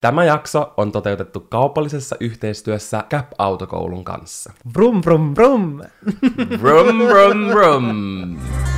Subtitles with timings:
[0.00, 4.52] Tämä jakso on toteutettu kaupallisessa yhteistyössä Cap-autokoulun kanssa.
[4.72, 5.80] Brum, brum, brum.
[6.60, 8.69] Brum, brum, brum.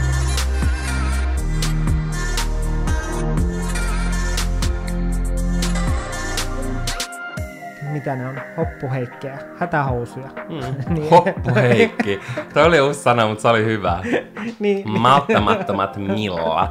[7.93, 8.41] Mitä ne on?
[8.57, 10.27] Hoppuheikkejä, hätähousuja.
[10.49, 10.61] Mm.
[10.95, 11.11] Niin.
[11.11, 12.21] Hoppu Heikki.
[12.55, 14.03] Toi oli uusi sana, mutta se oli hyvä.
[14.59, 16.71] niin, Malttamattomat millat.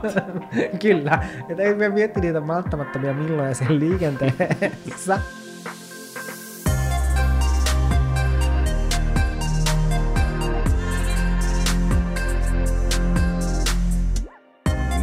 [0.81, 1.19] kyllä.
[1.49, 5.19] Että me mietti niitä malttamattomia milloja sen liikenteessä.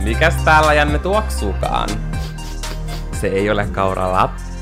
[0.04, 1.88] Mikäs täällä Janne tuoksuukaan?
[3.12, 3.66] Se ei ole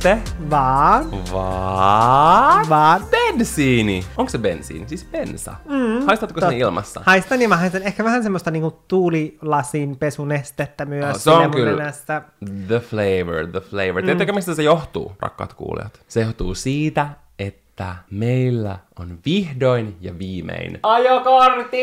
[0.07, 3.05] kauralatte, Vaan, vaan vaan.
[3.11, 4.05] bensiini.
[4.17, 4.89] Onko se bensiini?
[4.89, 5.55] Siis bensa.
[5.69, 7.01] Mm, Haistatko sen ilmassa?
[7.07, 11.05] Haistan ja mä haistan ehkä vähän semmoista niinku tuulilasin pesunestettä myös.
[11.17, 12.23] Ah, se on kyllä- nenässä.
[12.67, 14.03] The flavor, the flavor.
[14.03, 14.05] Mm.
[14.05, 16.01] Tiedättekö, mistä se johtuu, rakkaat kuulijat?
[16.09, 21.83] Se johtuu siitä, että meillä on vihdoin ja viimein ajokortti!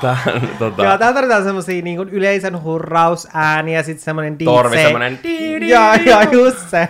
[0.00, 0.16] Tää,
[0.58, 4.44] tota, Joo, täällä tarvitaan semmosia niinku yleisön hurrausääniä, sit semmonen DJ.
[4.44, 5.18] Torvi semmonen
[5.68, 6.88] Joo, joo, just se.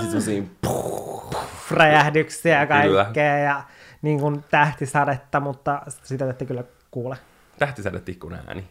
[0.00, 0.42] sit semmosia
[1.70, 3.62] Räjähdyksiä ja kaikkea ja
[4.02, 7.16] niin kuin tähtisadetta, mutta sitä ette kyllä kuule.
[7.58, 8.64] tähtisäde tikkun ääni.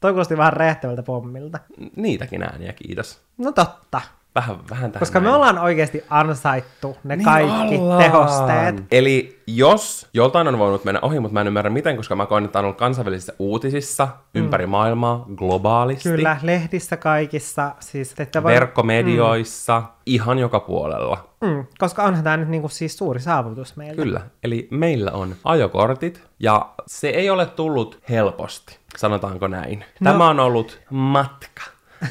[0.00, 1.58] Toi kuulosti vähän räjähtävältä pommilta.
[1.96, 3.20] Niitäkin ääniä, kiitos.
[3.38, 4.00] No totta,
[4.34, 5.34] Vähän, vähän tähän koska me näin.
[5.36, 8.02] ollaan oikeasti ansaittu ne Niin kaikki ollaan.
[8.02, 8.74] tehosteet.
[8.90, 12.44] Eli jos joltain on voinut mennä ohi, mutta mä en ymmärrä miten, koska mä koen,
[12.44, 16.08] että on ollut kansainvälisissä uutisissa ympäri maailmaa globaalisti.
[16.08, 16.14] Mm.
[16.16, 21.28] Kyllä, lehdissä kaikissa, siis että voi, Verkkomedioissa, ihan joka puolella.
[21.40, 24.02] mm, koska onhan tämä nyt niinku siis suuri saavutus meillä.
[24.02, 24.20] Kyllä.
[24.44, 29.84] Eli meillä on ajokortit, ja se ei ole tullut helposti, sanotaanko näin.
[30.00, 30.10] No.
[30.12, 31.62] Tämä on ollut matka.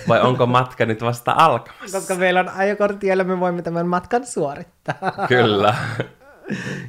[0.07, 1.97] Vai onko matka nyt vasta alkamassa?
[1.99, 5.27] Koska meillä on ajokortti, jolla me voimme tämän matkan suorittaa.
[5.27, 5.75] Kyllä.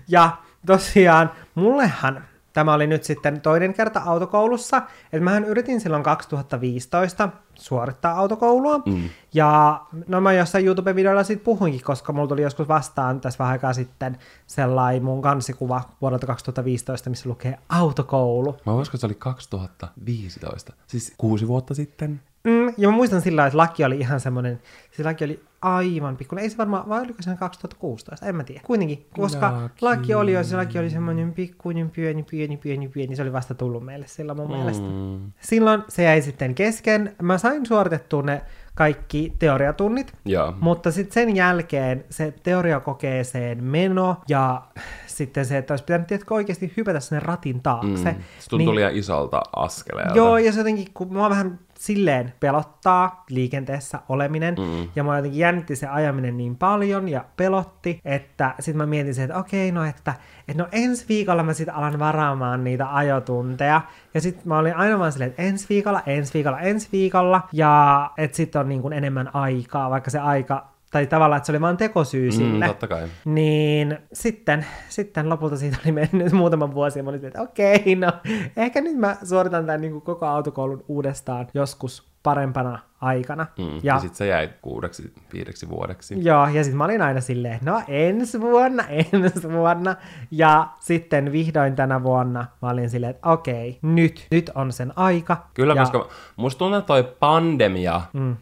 [0.09, 0.31] Ja
[0.67, 8.13] tosiaan, mullehan tämä oli nyt sitten toinen kerta autokoulussa, että mähän yritin silloin 2015 suorittaa
[8.15, 9.09] autokoulua, mm.
[9.35, 13.73] ja no mä jossain YouTube-videolla siitä puhuinkin, koska mulla tuli joskus vastaan tässä vähän aikaa
[13.73, 18.57] sitten sellainen mun kansikuva vuodelta 2015, missä lukee autokoulu.
[18.67, 20.73] Mä voisiko se oli 2015?
[20.87, 22.21] Siis kuusi vuotta sitten?
[22.45, 24.61] Mm, ja mä muistan sillä että laki oli ihan semmoinen,
[24.93, 28.61] se laki oli aivan pikkuinen, ei se varmaan, vai oliko se 2016, en mä tiedä.
[28.65, 29.75] Kuitenkin, koska Laki.
[29.81, 33.55] laki oli jo, se laki oli semmoinen pikkuinen, pieni, pieni, pieni, pieni, se oli vasta
[33.55, 34.87] tullut meille silloin mun mielestä.
[34.87, 35.33] Mm.
[35.41, 38.43] Silloin se jäi sitten kesken, mä sain suoritettua ne
[38.75, 40.55] kaikki teoriatunnit, Joo.
[40.61, 44.63] mutta sitten sen jälkeen se teoriakokeeseen meno ja
[45.07, 48.13] sitten se, että olisi pitänyt tiedätkö, oikeasti hypätä sinne ratin taakse.
[48.13, 48.23] Mm.
[48.39, 50.17] Se tuntui liian isolta askeleelta.
[50.17, 54.89] Joo, ja se jotenkin, kun mua vähän silleen pelottaa liikenteessä oleminen, Mm.
[54.97, 59.23] ja mua jotenkin jännitti se ajaminen niin paljon ja pelotti, että sitten mä mietin se,
[59.25, 60.15] että okei, no että,
[60.49, 63.81] että no ensi viikolla mä sitten alan varaamaan niitä ajotunteja,
[64.15, 68.11] ja sitten mä olin aina vaan silleen, että ensi viikolla, ensi viikolla, ensi viikolla, ja
[68.19, 71.61] että sitten on niin kuin enemmän aikaa, vaikka se aika tai tavallaan, että se oli
[71.61, 72.65] vaan tekosyy sille.
[72.65, 73.09] Mm, totta kai.
[73.25, 78.13] Niin sitten, sitten lopulta siitä oli mennyt muutama vuosi ja mä olin, että okei, no
[78.57, 83.47] ehkä nyt mä suoritan tämän niin kuin koko autokoulun uudestaan joskus parempana aikana.
[83.59, 83.65] Mm.
[83.65, 86.25] Ja, Ja, ja sit se jäi kuudeksi, viideksi vuodeksi.
[86.25, 89.97] joo, ja sitten mä olin aina silleen, no ensi vuonna, ensi vuonna.
[90.31, 95.47] Ja sitten vihdoin tänä vuonna mä olin silleen, että okei, nyt, nyt on sen aika.
[95.55, 98.37] Kyllä, ja, koska musta tuntuu, että toi pandemia mm.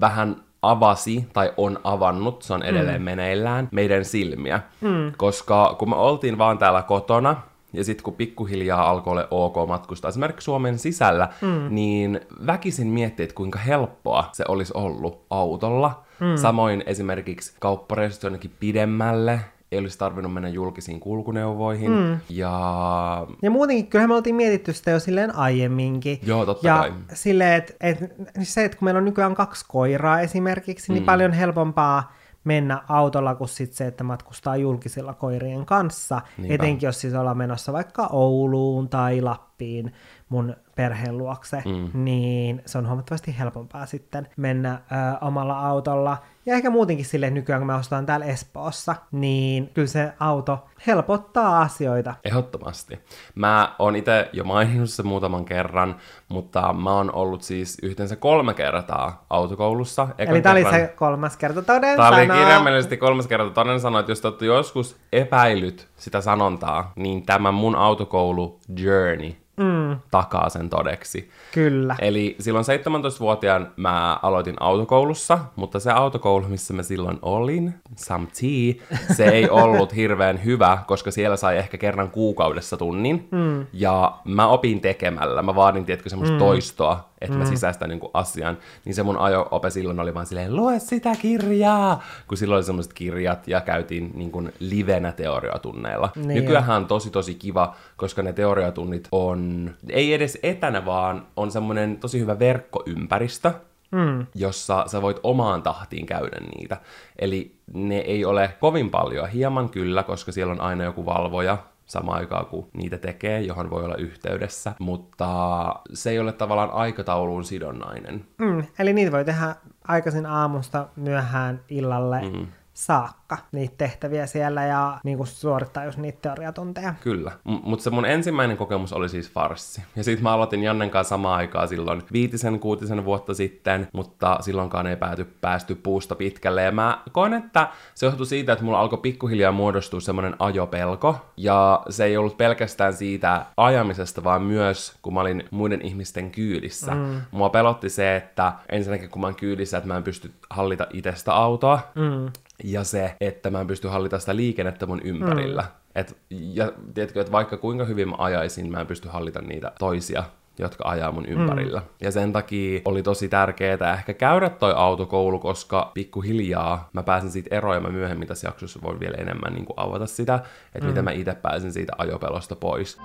[0.00, 0.36] vähän
[0.70, 3.04] avasi tai on avannut, se on edelleen mm.
[3.04, 4.60] meneillään, meidän silmiä.
[4.80, 5.12] Mm.
[5.16, 7.36] Koska kun me oltiin vaan täällä kotona,
[7.72, 11.74] ja sitten kun pikkuhiljaa alkoi olla ok matkustaa esimerkiksi Suomen sisällä, mm.
[11.74, 16.02] niin väkisin miettii, että kuinka helppoa se olisi ollut autolla.
[16.20, 16.36] Mm.
[16.36, 19.40] Samoin esimerkiksi kauppareissut jonnekin pidemmälle,
[19.72, 21.90] ei olisi tarvinnut mennä julkisiin kulkuneuvoihin.
[21.90, 22.18] Mm.
[22.28, 26.18] Ja Ja muutenkin, kyllähän me oltiin mietitty sitä jo silleen aiemminkin.
[26.22, 26.92] Joo, totta ja kai.
[27.12, 27.98] silleen, että et,
[28.42, 32.12] se, että kun meillä on nykyään kaksi koiraa esimerkiksi, niin paljon helpompaa
[32.44, 36.20] mennä autolla kuin sit se, että matkustaa julkisilla koirien kanssa.
[36.38, 36.54] Niinpä.
[36.54, 39.92] Etenkin jos siis ollaan menossa vaikka Ouluun tai Lappiin.
[40.28, 42.04] mun perheen luokse, mm.
[42.04, 46.18] niin se on huomattavasti helpompaa sitten mennä ö, omalla autolla.
[46.46, 51.60] Ja ehkä muutenkin sille nykyään, kun me ostetaan täällä Espoossa, niin kyllä se auto helpottaa
[51.60, 52.14] asioita.
[52.24, 52.98] Ehdottomasti.
[53.34, 55.96] Mä oon itse jo maininnut se muutaman kerran,
[56.28, 60.08] mutta mä oon ollut siis yhteensä kolme kertaa autokoulussa.
[60.18, 60.74] Ekan Eli tää kerran...
[60.74, 64.46] oli se kolmas kerta toden Tää oli kirjaimellisesti kolmas kerta toden sanoa, että jos te
[64.46, 69.96] joskus epäilyt sitä sanontaa, niin tämä mun autokoulu journey mm.
[70.10, 71.30] takaa sen todeksi.
[71.52, 71.96] Kyllä.
[72.00, 78.86] Eli silloin 17-vuotiaan mä aloitin autokoulussa, mutta se autokoulu, missä mä silloin olin, some tea,
[79.16, 83.28] se ei ollut hirveän hyvä, koska siellä sai ehkä kerran kuukaudessa tunnin.
[83.30, 83.66] Mm.
[83.72, 85.42] Ja mä opin tekemällä.
[85.42, 86.38] Mä vaadin, tietkö, semmoista mm.
[86.38, 87.42] toistoa että mm.
[87.42, 92.02] mä sisäistän niin asian, niin se mun ajo-ope silloin oli vaan silleen, lue sitä kirjaa,
[92.28, 96.08] kun silloin oli semmoiset kirjat ja käytiin niin kuin livenä teoriatunneilla.
[96.16, 101.50] Niin Nykyään on tosi tosi kiva, koska ne teoriatunnit on, ei edes etänä, vaan on
[101.50, 103.52] semmoinen tosi hyvä verkkoympäristö,
[103.90, 104.26] mm.
[104.34, 106.76] jossa sä voit omaan tahtiin käydä niitä.
[107.18, 112.18] Eli ne ei ole kovin paljon, hieman kyllä, koska siellä on aina joku valvoja, samaan
[112.18, 118.24] aikaan, kun niitä tekee, johon voi olla yhteydessä, mutta se ei ole tavallaan aikatauluun sidonnainen.
[118.38, 119.54] Mm, eli niitä voi tehdä
[119.88, 122.22] aikaisin aamusta myöhään illalle.
[122.22, 126.94] Mm saakka niitä tehtäviä siellä ja niin kuin suorittaa just niitä teoriatunteja.
[127.00, 129.82] Kyllä, M- mutta se mun ensimmäinen kokemus oli siis farssi.
[129.96, 134.86] Ja sitten mä aloitin Jannen kanssa samaan aikaan silloin viitisen, kuutisen vuotta sitten, mutta silloinkaan
[134.86, 136.62] ei pääty, päästy puusta pitkälle.
[136.62, 141.16] Ja mä koen, että se johtui siitä, että mulla alkoi pikkuhiljaa muodostua semmoinen ajopelko.
[141.36, 146.94] Ja se ei ollut pelkästään siitä ajamisesta, vaan myös kun mä olin muiden ihmisten kyydissä.
[146.94, 147.20] Mm.
[147.30, 151.34] Mua pelotti se, että ensinnäkin kun mä oon kyydissä, että mä en pysty hallita itsestä
[151.34, 151.80] autoa.
[151.94, 152.32] Mm
[152.64, 155.62] ja se, että mä en pysty hallita sitä liikennettä mun ympärillä.
[155.62, 155.68] Mm.
[155.94, 160.24] Et, ja tiedätkö, että vaikka kuinka hyvin mä ajaisin, mä en pysty hallita niitä toisia
[160.58, 161.80] jotka ajaa mun ympärillä.
[161.80, 161.86] Mm.
[162.00, 167.56] Ja sen takia oli tosi tärkeää ehkä käydä toi autokoulu, koska pikkuhiljaa mä pääsin siitä
[167.56, 170.86] eroon ja mä myöhemmin tässä jaksossa voin vielä enemmän niin kuin avata sitä, että mm.
[170.86, 172.98] miten mä itse pääsin siitä ajopelosta pois.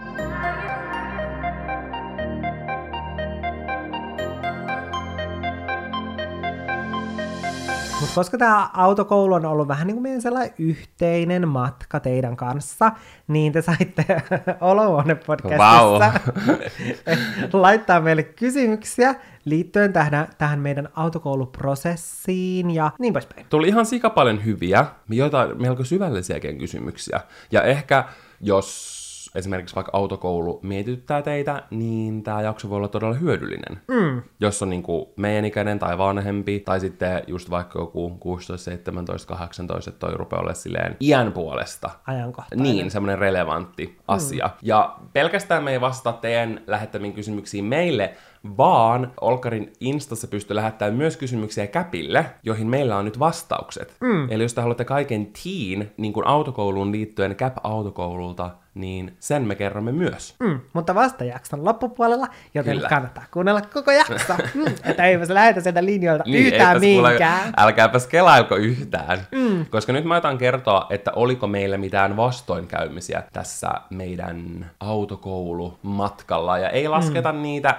[7.99, 12.91] Mutta koska tämä autokoulu on ollut vähän niin kuin meidän sellainen yhteinen matka teidän kanssa,
[13.27, 14.05] niin te saitte
[14.61, 17.53] Olohuone-podcastissa wow.
[17.61, 19.15] laittaa meille kysymyksiä
[19.45, 23.45] liittyen tähän, tähän meidän autokouluprosessiin ja niin poispäin.
[23.49, 27.21] Tuli ihan sika paljon hyviä, jotain melko syvällisiäkin kysymyksiä.
[27.51, 28.03] Ja ehkä
[28.41, 28.98] jos
[29.35, 33.81] esimerkiksi vaikka autokoulu mietityttää teitä, niin tämä jakso voi olla todella hyödyllinen.
[33.87, 34.21] Mm.
[34.39, 39.27] Jos on niin kuin meidän ikäinen tai vanhempi, tai sitten just vaikka joku 16, 17,
[39.27, 41.89] 18, että toi rupeaa olemaan silleen iän puolesta.
[42.07, 42.63] Ajankohtainen.
[42.63, 44.03] Niin, semmoinen relevantti mm.
[44.07, 44.49] asia.
[44.61, 48.15] Ja pelkästään me ei vastata teidän lähettämiin kysymyksiin meille,
[48.57, 53.95] vaan Olkarin Instassa pystyy lähettämään myös kysymyksiä Käpille, joihin meillä on nyt vastaukset.
[53.99, 54.31] Mm.
[54.31, 59.91] Eli jos te haluatte kaiken tiin, niin kuin autokouluun liittyen Cap-autokoululta, niin sen me kerromme
[59.91, 60.35] myös.
[60.39, 62.89] Mm, mutta vasta jakson loppupuolella, joten Kyllä.
[62.89, 64.33] kannattaa kuunnella koko jakso.
[64.55, 67.53] mm, että eipä se lähetä sieltä linjoilta niin, yhtään minkään.
[67.57, 69.19] älkääpäs kelailko yhtään.
[69.31, 69.65] Mm.
[69.65, 76.57] Koska nyt mä otan kertoa, että oliko meillä mitään vastoinkäymisiä tässä meidän autokoulumatkalla.
[76.57, 77.41] Ja ei lasketa mm.
[77.41, 77.75] niitä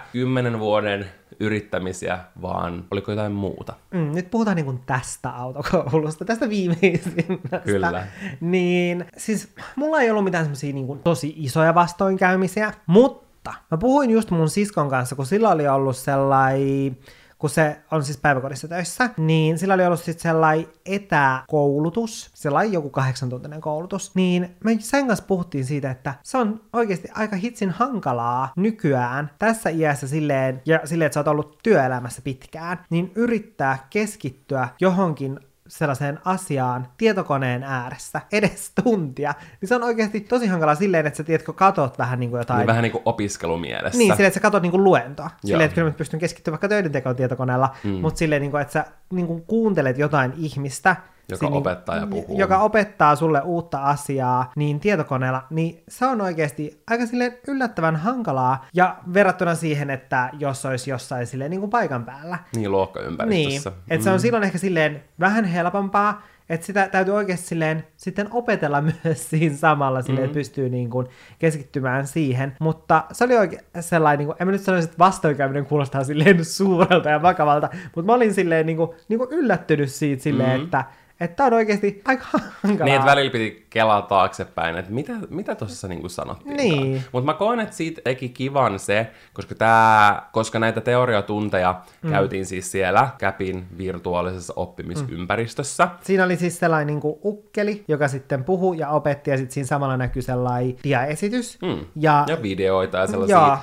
[0.51, 1.07] kymmenen vuoden
[1.41, 3.75] yrittämisiä, vaan oliko jotain muuta?
[3.91, 7.59] Mm, nyt puhutaan niin kuin tästä autokoulusta, tästä viimeisimmästä.
[7.65, 8.07] Kyllä.
[8.41, 14.31] Niin, siis mulla ei ollut mitään semmoisia niin tosi isoja vastoinkäymisiä, mutta mä puhuin just
[14.31, 16.97] mun siskon kanssa, kun sillä oli ollut sellainen
[17.41, 22.91] kun se on siis päiväkodissa töissä, niin sillä oli ollut sitten sellainen etäkoulutus, sellainen joku
[22.91, 28.53] kahdeksantuntinen koulutus, niin me sen kanssa puhuttiin siitä, että se on oikeasti aika hitsin hankalaa
[28.57, 34.69] nykyään tässä iässä silleen, ja silleen, että sä oot ollut työelämässä pitkään, niin yrittää keskittyä
[34.81, 41.17] johonkin sellaiseen asiaan tietokoneen ääressä edes tuntia, niin se on oikeasti tosi hankala silleen, että
[41.17, 42.59] sä tiedätkö, katot vähän niin kuin jotain.
[42.59, 43.99] Niin vähän niin kuin opiskelumielessä.
[43.99, 45.27] Niin, silleen, että sä katot niin kuin luentoa.
[45.27, 45.39] Joo.
[45.41, 47.91] Silleen, että kyllä mä pystyn keskittymään vaikka töiden tekoon tietokoneella, mm.
[47.91, 50.97] mutta silleen, niin kuin, että sä niin kuin kuuntelet jotain ihmistä,
[51.31, 52.39] joka Siin, opettaa ja puhuu.
[52.39, 58.67] Joka opettaa sulle uutta asiaa niin tietokoneella, niin se on oikeasti aika silleen yllättävän hankalaa.
[58.75, 62.39] Ja verrattuna siihen, että jos olisi jossain silleen niin kuin paikan päällä.
[62.57, 63.71] Niin, luokkaympäristössä.
[63.71, 64.21] Niin, että se on mm.
[64.21, 70.03] silloin ehkä silleen vähän helpompaa, että sitä täytyy oikeasti silleen sitten opetella myös siinä samalla
[70.03, 70.25] silleen, mm-hmm.
[70.25, 71.07] että pystyy niin kuin
[71.39, 72.57] keskittymään siihen.
[72.61, 76.45] Mutta se oli oikein sellainen, niin kuin, en mä nyt sanoisi, että vastoinkäyminen kuulostaa silleen
[76.59, 80.65] suurelta ja vakavalta, mutta mä olin silleen niin kuin, niin kuin yllättynyt siitä silleen, mm-hmm.
[80.65, 80.85] että
[81.21, 82.85] että on oikeasti aika hankalaa.
[82.85, 86.57] Niin, että välillä piti kelaa taaksepäin, että mitä, mitä tuossa niinku sanottiin.
[86.57, 87.05] Niin.
[87.13, 92.11] Mutta mä koen, että siitä teki kivan se, koska, tää, koska näitä teoriatunteja mm.
[92.11, 95.85] käytiin siis siellä Käpin virtuaalisessa oppimisympäristössä.
[95.85, 95.91] Mm.
[96.01, 99.67] Siinä oli siis sellainen niin kuin ukkeli, joka sitten puhui ja opetti, ja sitten siinä
[99.67, 101.59] samalla näkyi sellainen diaesitys.
[101.63, 101.85] Mm.
[101.97, 103.59] Ja, ja videoita ja sellaisia Joo.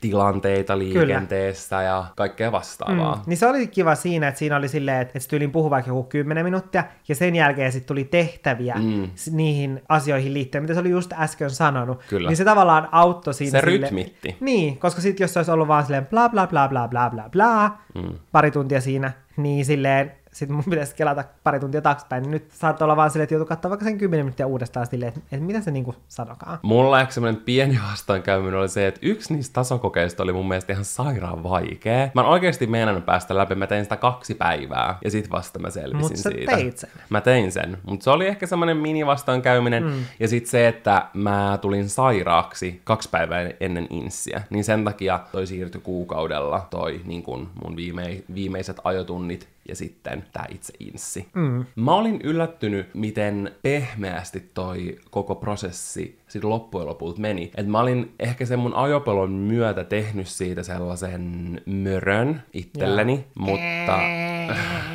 [0.00, 1.88] Tilanteita liikenteessä Kyllä.
[1.88, 3.16] ja kaikkea vastaavaa.
[3.16, 3.22] Mm.
[3.26, 6.02] Niin se oli kiva siinä, että siinä oli silleen, että, että tyylin puhui vaikka joku
[6.02, 9.10] 10 minuuttia, ja sen jälkeen sitten tuli tehtäviä mm.
[9.30, 12.02] niihin asioihin liittyen, mitä se oli just äsken sanonut.
[12.08, 12.28] Kyllä.
[12.28, 13.50] Niin se tavallaan auttoi siinä.
[13.50, 13.86] Se sille...
[13.86, 14.36] rytmitti.
[14.40, 17.28] Niin, koska sitten jos se olisi ollut vaan silleen bla bla bla bla bla bla
[17.28, 18.18] bla, mm.
[18.32, 22.86] pari tuntia siinä, niin silleen sitten mun pitäisi kelata pari tuntia taaksepäin, niin nyt saattaa
[22.86, 25.60] olla vaan silleen, että joutuu katsoa vaikka sen 10 minuuttia uudestaan silleen, että, että mitä
[25.60, 26.58] se niinku sanokaan.
[26.62, 30.84] Mulla ehkä semmoinen pieni vastaankäyminen oli se, että yksi niistä tasokokeista oli mun mielestä ihan
[30.84, 32.08] sairaan vaikea.
[32.14, 35.70] Mä en oikeasti meinannut päästä läpi, mä tein sitä kaksi päivää ja sit vasta mä
[35.70, 36.56] selvisin Mut sä siitä.
[36.56, 36.90] teit sen.
[37.10, 40.04] Mä tein sen, mutta se oli ehkä semmoinen mini vastaankäyminen mm.
[40.20, 45.46] ja sit se, että mä tulin sairaaksi kaksi päivää ennen inssiä, niin sen takia toi
[45.46, 51.28] siirtyi kuukaudella toi niin kun mun viime, viimeiset ajotunnit ja sitten tämä itse inssi.
[51.34, 51.64] Mm.
[51.76, 57.50] Mä olin yllättynyt, miten pehmeästi toi koko prosessi sitten loppujen lopulta meni.
[57.56, 63.24] Et mä olin ehkä sen mun ajopelon myötä tehnyt siitä sellaisen mörön itselleni, ja.
[63.36, 63.98] mutta...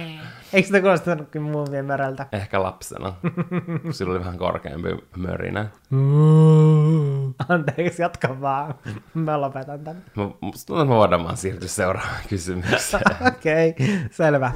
[0.53, 2.27] Eikö sitä kuulostanut kyllä muuvien möröltä?
[2.31, 3.13] Ehkä lapsena.
[3.91, 5.67] Sillä oli vähän korkeampi mörinä.
[7.49, 8.75] Anteeksi, jatka vaan.
[9.13, 10.03] Mä lopetan tämän.
[10.15, 13.03] Mä, musta tuntuu, että mä voidaan vaan siirtyä seuraavaan kysymykseen.
[13.27, 14.51] Okei, okay, selvä.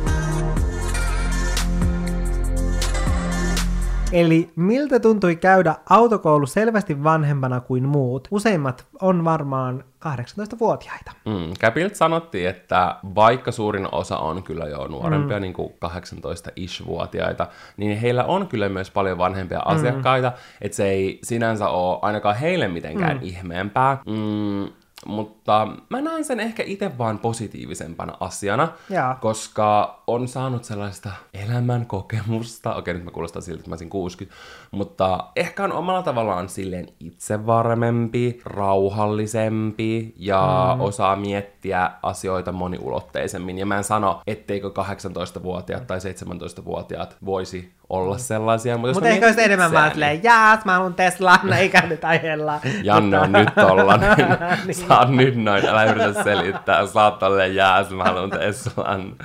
[4.11, 8.27] Eli miltä tuntui käydä autokoulu selvästi vanhempana kuin muut?
[8.31, 11.11] Useimmat on varmaan 18-vuotiaita.
[11.25, 15.41] Mm, Käpiltä sanottiin, että vaikka suurin osa on kyllä jo nuorempia, mm.
[15.41, 19.75] niin kuin 18-ish-vuotiaita, niin heillä on kyllä myös paljon vanhempia mm.
[19.75, 23.23] asiakkaita, että se ei sinänsä ole ainakaan heille mitenkään mm.
[23.23, 23.97] ihmeempää.
[24.05, 29.17] Mm, mutta mä näen sen ehkä itse vaan positiivisempana asiana, ja.
[29.21, 32.75] koska on saanut sellaista elämän kokemusta.
[32.75, 34.37] Okei, nyt mä kuulostan siltä, että mä olisin 60,
[34.71, 40.81] mutta ehkä on omalla tavallaan silleen itsevarmempi, rauhallisempi ja mm.
[40.81, 43.57] osaa miettiä asioita moniulotteisemmin.
[43.57, 48.77] Ja mä en sano, etteikö 18-vuotiaat tai 17-vuotiaat voisi olla sellaisia.
[48.77, 52.59] Mutta, mutta ehkä olisi enemmän vaan silleen, jaas, mä haluan Teslan, eikä nyt ajella.
[52.83, 54.17] Janne on nyt tollanen.
[54.65, 54.75] niin.
[54.75, 56.87] Sä oot nyt noin, älä yritä selittää.
[56.87, 59.15] Sä oot tolleen, jaas, mä haluan Teslan.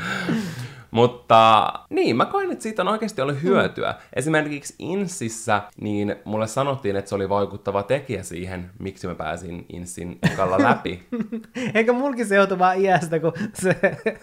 [0.90, 3.90] Mutta niin, mä koen, että siitä on oikeasti ollut hyötyä.
[3.90, 3.98] Mm.
[4.16, 10.18] Esimerkiksi Insissä, niin mulle sanottiin, että se oli vaikuttava tekijä siihen, miksi mä pääsin Insin
[10.32, 11.06] ekalla läpi.
[11.74, 13.76] Eikä mulkin se joutu vaan iästä, kun se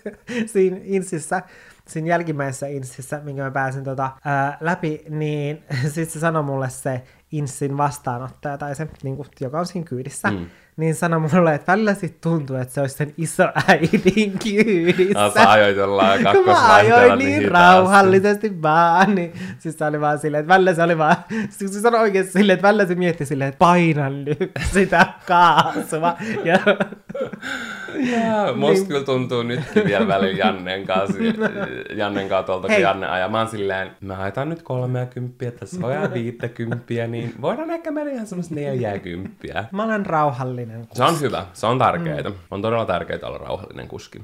[0.53, 1.41] siinä Insissä
[1.87, 5.63] siinä jälkimmäisessä insissä, minkä mä pääsin tota, ää, läpi, niin
[5.93, 10.31] sitten se sanoi mulle se insin vastaanottaja, tai se, niin kuin, joka on siinä kyydissä,
[10.31, 10.45] mm
[10.77, 15.19] niin sano mulle, että välillä sit tuntuu, että se olisi sen iso äidin kyydissä.
[15.19, 20.19] No, sä ajoit jollain mä ajoin niin, niin rauhallisesti vaan, niin siis se oli vaan
[20.19, 21.15] silleen, että välillä se oli vaan,
[21.57, 26.17] siis se sanoi oikein silleen, että välillä se mietti silleen, että painan nyt sitä kaasua.
[26.43, 26.59] Ja...
[27.95, 28.87] Ja, musta niin.
[28.87, 31.17] kyllä tuntuu nytkin vielä välillä Jannen kanssa,
[32.01, 33.29] Jannen kanssa tuolta, kun Janne ajaa.
[33.29, 38.11] Mä oon silleen, mä ajetaan nyt 30, tässä voi ajaa 50, niin voidaan ehkä mennä
[38.11, 39.65] ihan semmoista 40.
[39.71, 40.97] Mä olen rauhallinen rauhallinen kuski.
[40.97, 42.21] Se on hyvä, se on tärkeää.
[42.21, 42.33] Mm.
[42.51, 44.21] On todella tärkeää olla rauhallinen kuski.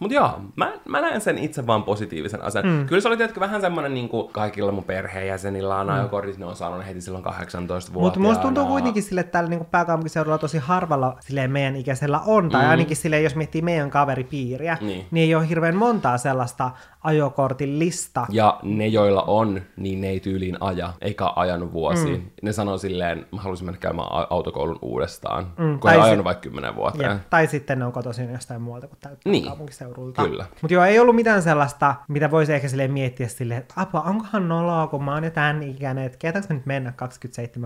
[0.00, 2.66] Mutta joo, mä, mä näen sen itse vaan positiivisen asian.
[2.66, 2.86] Mm.
[2.86, 5.92] Kyllä se oli tietysti vähän semmoinen, niin kuin kaikilla mun perheenjäsenillä on mm.
[5.92, 8.06] ajokortit, ne on saanut heti silloin 18 vuotta.
[8.06, 12.48] Mutta musta tuntuu kuitenkin sille, että täällä niin pääkaupunkiseudulla tosi harvalla silleen meidän ikäisellä on,
[12.48, 12.70] tai mm.
[12.70, 15.06] ainakin sille, jos miettii meidän kaveripiiriä, niin.
[15.10, 16.70] niin ei ole hirveän montaa sellaista
[17.04, 18.26] ajokortin lista.
[18.30, 22.20] Ja ne, joilla on, niin ne ei tyyliin aja, eikä ajanut vuosiin.
[22.20, 22.30] Mm.
[22.42, 26.76] Ne sanoo silleen, mä haluaisin mennä käymään autokoulun uudestaan, mm, kun ei ajanut vaikka kymmenen
[26.76, 27.18] vuotta.
[27.30, 29.44] Tai sitten ne on kotoisin jostain muualta kuin täältä niin.
[29.44, 30.24] kaupunkiseudulta.
[30.24, 30.44] Kyllä.
[30.62, 34.48] Mutta joo, ei ollut mitään sellaista, mitä voisi ehkä silleen miettiä silleen, että apua, onkohan
[34.48, 36.92] noloa, kun mä oon jo tämän ikäinen, että ketäks nyt mennä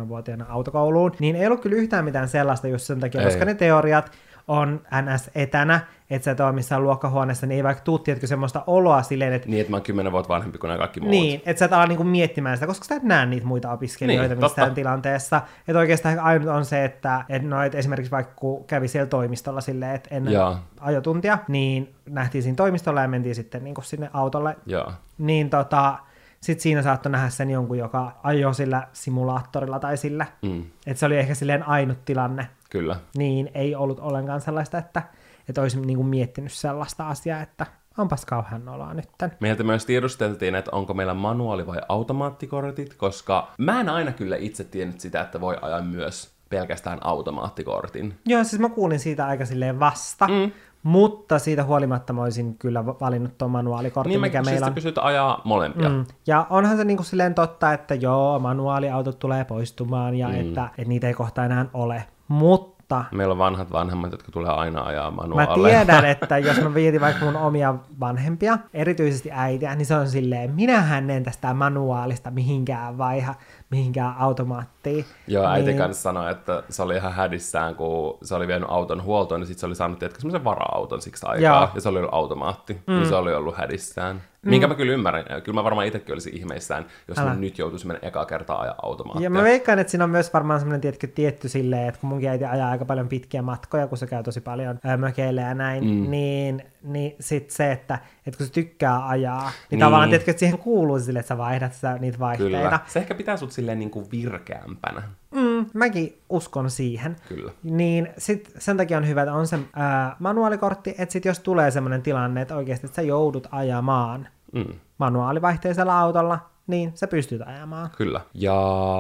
[0.05, 1.13] 27-vuotiaana autokouluun.
[1.19, 3.27] Niin ei ollut kyllä yhtään mitään sellaista just sen takia, ei.
[3.27, 4.11] koska ne teoriat
[4.49, 8.65] on NS etänä, että sä et ole missään luokkahuoneessa, niin ei vaikka tuu, tiedätkö, semmoista
[8.67, 9.49] oloa silleen, että...
[9.49, 11.11] Niin, että mä oon kymmenen vuotta vanhempi kuin nämä kaikki muut.
[11.11, 14.35] Niin, että sä et ala niinku miettimään sitä, koska sä et näe niitä muita opiskelijoita
[14.35, 14.75] niin, missään totta.
[14.75, 15.43] tilanteessa.
[15.69, 19.61] Että oikeastaan ainut on se, että et no, et esimerkiksi vaikka kun kävi siellä toimistolla
[19.61, 20.67] silleen, että ennen Jaa.
[20.81, 24.57] ajotuntia, niin nähtiin siinä toimistolla ja mentiin sitten niinku sinne autolle.
[24.67, 25.01] Jaa.
[25.19, 25.99] Niin tota,
[26.41, 30.27] sitten siinä saattoi nähdä sen jonkun, joka ajoi sillä simulaattorilla tai sillä.
[30.43, 30.65] Mm.
[30.87, 32.49] Että se oli ehkä silleen ainut tilanne.
[32.75, 32.97] Kyllä.
[33.17, 35.03] Niin ei ollut ollenkaan sellaista, että,
[35.49, 37.67] että olisin niin kuin miettinyt sellaista asiaa, että
[37.99, 39.33] onpas kauhean oloa nytten.
[39.41, 44.65] Meiltä myös tiedusteltiin, että onko meillä manuaali- vai automaattikortit, koska mä en aina kyllä itse
[44.65, 48.15] tiennyt sitä, että voi ajaa myös pelkästään automaattikortin.
[48.27, 50.51] Joo, siis mä kuulin siitä aika silleen vasta, mm.
[50.83, 54.75] mutta siitä huolimatta mä olisin kyllä valinnut tuon manuaalikortin, Niin mikä mä meillä on.
[54.75, 55.89] pysyt ajaa molempia.
[55.89, 56.05] Mm.
[56.27, 60.35] Ja onhan se niinku silleen totta, että joo, manuaaliautot tulee poistumaan ja mm.
[60.35, 62.05] että, että niitä ei kohta enää ole.
[62.29, 65.85] Mutta Meillä on vanhat vanhemmat, jotka tulee aina ajaa Mä manuaaleja.
[65.85, 70.55] tiedän, että jos mä vietin vaikka mun omia vanhempia, erityisesti äitiä, niin se on silleen,
[70.55, 73.35] minähän en tästä manuaalista mihinkään vaiha,
[73.71, 75.05] mihinkään automaattiin.
[75.27, 79.03] Joo, äiti niin, kanssa sanoi, että se oli ihan hädissään, kun se oli vienyt auton
[79.03, 81.71] huoltoon, niin sitten se oli saanut tietysti semmoisen vara-auton siksi aikaa, Joo.
[81.75, 82.95] ja se oli ollut automaatti, mm.
[82.95, 84.17] niin se oli ollut hädissään.
[84.17, 84.51] Mm.
[84.51, 87.31] Minkä mä kyllä ymmärrän, kyllä mä varmaan itsekin olisin ihmeissään, jos Älä.
[87.31, 89.25] mä nyt joutuisin mennä ekaa kertaa ajaa automaattia.
[89.25, 92.31] Ja mä veikkaan, että siinä on myös varmaan semmoinen tietty, tietty silleen, että kun munkin
[92.31, 96.11] äiti ajaa aika paljon pitkiä matkoja, kun se käy tosi paljon mökeillä ja näin, mm.
[96.11, 99.81] niin, niin sit se, että, että kun se tykkää ajaa, niin, Niin.
[99.81, 102.57] tavallaan tiedätkö, että siihen kuuluu sille, että sä vaihdat sitä, niitä vaihteita.
[102.59, 102.81] Kyllä.
[102.87, 105.03] Se ehkä pitää sut silleen niin kuin virkeämpänä.
[105.35, 107.17] Mm, mäkin uskon siihen.
[107.29, 107.53] Kyllä.
[107.63, 111.71] Niin sit sen takia on hyvä, että on se ää, manuaalikortti, että sit jos tulee
[111.71, 114.65] semmoinen tilanne, että oikeasti että sä joudut ajamaan Mm.
[114.99, 117.91] manuaalivaihteisella autolla, niin sä pystyt ajamaan.
[117.97, 118.21] Kyllä.
[118.35, 118.55] Ja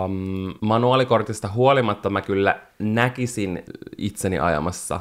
[0.09, 3.63] mm, manuaalikortista huolimatta mä kyllä näkisin
[3.99, 5.01] itseni ajamassa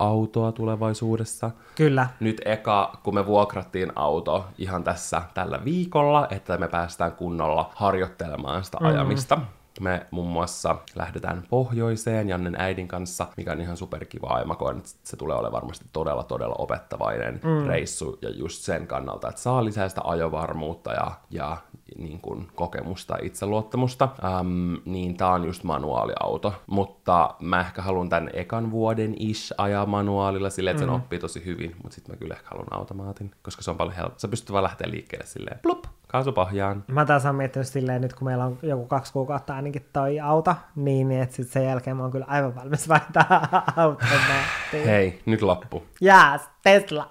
[0.00, 1.50] automaattiautoa tulevaisuudessa.
[1.74, 2.06] Kyllä.
[2.20, 8.64] Nyt eka, kun me vuokrattiin auto ihan tässä tällä viikolla, että me päästään kunnolla harjoittelemaan
[8.64, 9.38] sitä ajamista.
[9.80, 14.76] Me muun muassa lähdetään pohjoiseen Jannen äidin kanssa, mikä on ihan superkiva ja mä koen,
[14.78, 17.66] että se tulee olemaan varmasti todella, todella opettavainen mm.
[17.66, 21.56] reissu ja just sen kannalta, että saa lisää sitä ajovarmuutta ja, ja
[21.98, 24.08] niin kuin kokemusta ja itseluottamusta,
[24.40, 26.54] äm, niin tää on just manuaaliauto.
[26.66, 31.44] Mutta mä ehkä haluan tämän ekan vuoden ish ajaa manuaalilla silleen, että sen oppii tosi
[31.44, 34.18] hyvin, mutta sitten mä kyllä ehkä haluan automaatin, koska se on paljon helppo.
[34.18, 36.84] Sä pystyt vaan lähteä liikkeelle silleen, plup, kaasu pohjaan.
[36.86, 40.54] Mä taas olen miettinyt silleen, nyt kun meillä on joku kaksi kuukautta ainakin toi auto,
[40.76, 44.84] niin niin että sit sen jälkeen mä oon kyllä aivan valmis vaihtaa automaattiin.
[44.86, 45.82] Hei, nyt loppu.
[46.00, 47.08] Jääs, Tesla!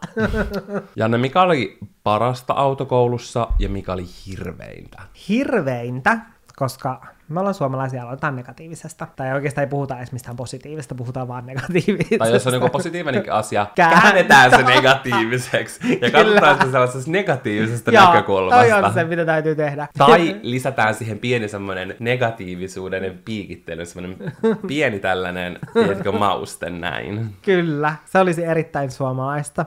[0.96, 5.02] Janne, mikä oli parasta autokoulussa ja mikä oli hirveintä?
[5.30, 6.18] Hirveintä,
[6.56, 9.08] koska me ollaan suomalaisia, aloitetaan negatiivisesta.
[9.16, 12.18] Tai oikeastaan ei puhuta edes mistään positiivista, puhutaan vaan negatiivisesta.
[12.18, 14.52] Tai jos on joku positiivinenkin asia, Käännetään.
[14.52, 18.88] se negatiiviseksi ja katsotaan sitä sellaisesta negatiivisesta Joo, toi näkökulmasta.
[18.88, 19.88] on se, mitä täytyy tehdä.
[19.98, 24.34] Tai lisätään siihen pieni semmoinen negatiivisuuden piikittely, semmoinen
[24.68, 27.36] pieni tällainen, tiedätkö, mauste näin.
[27.42, 29.66] Kyllä, se olisi erittäin suomalaista.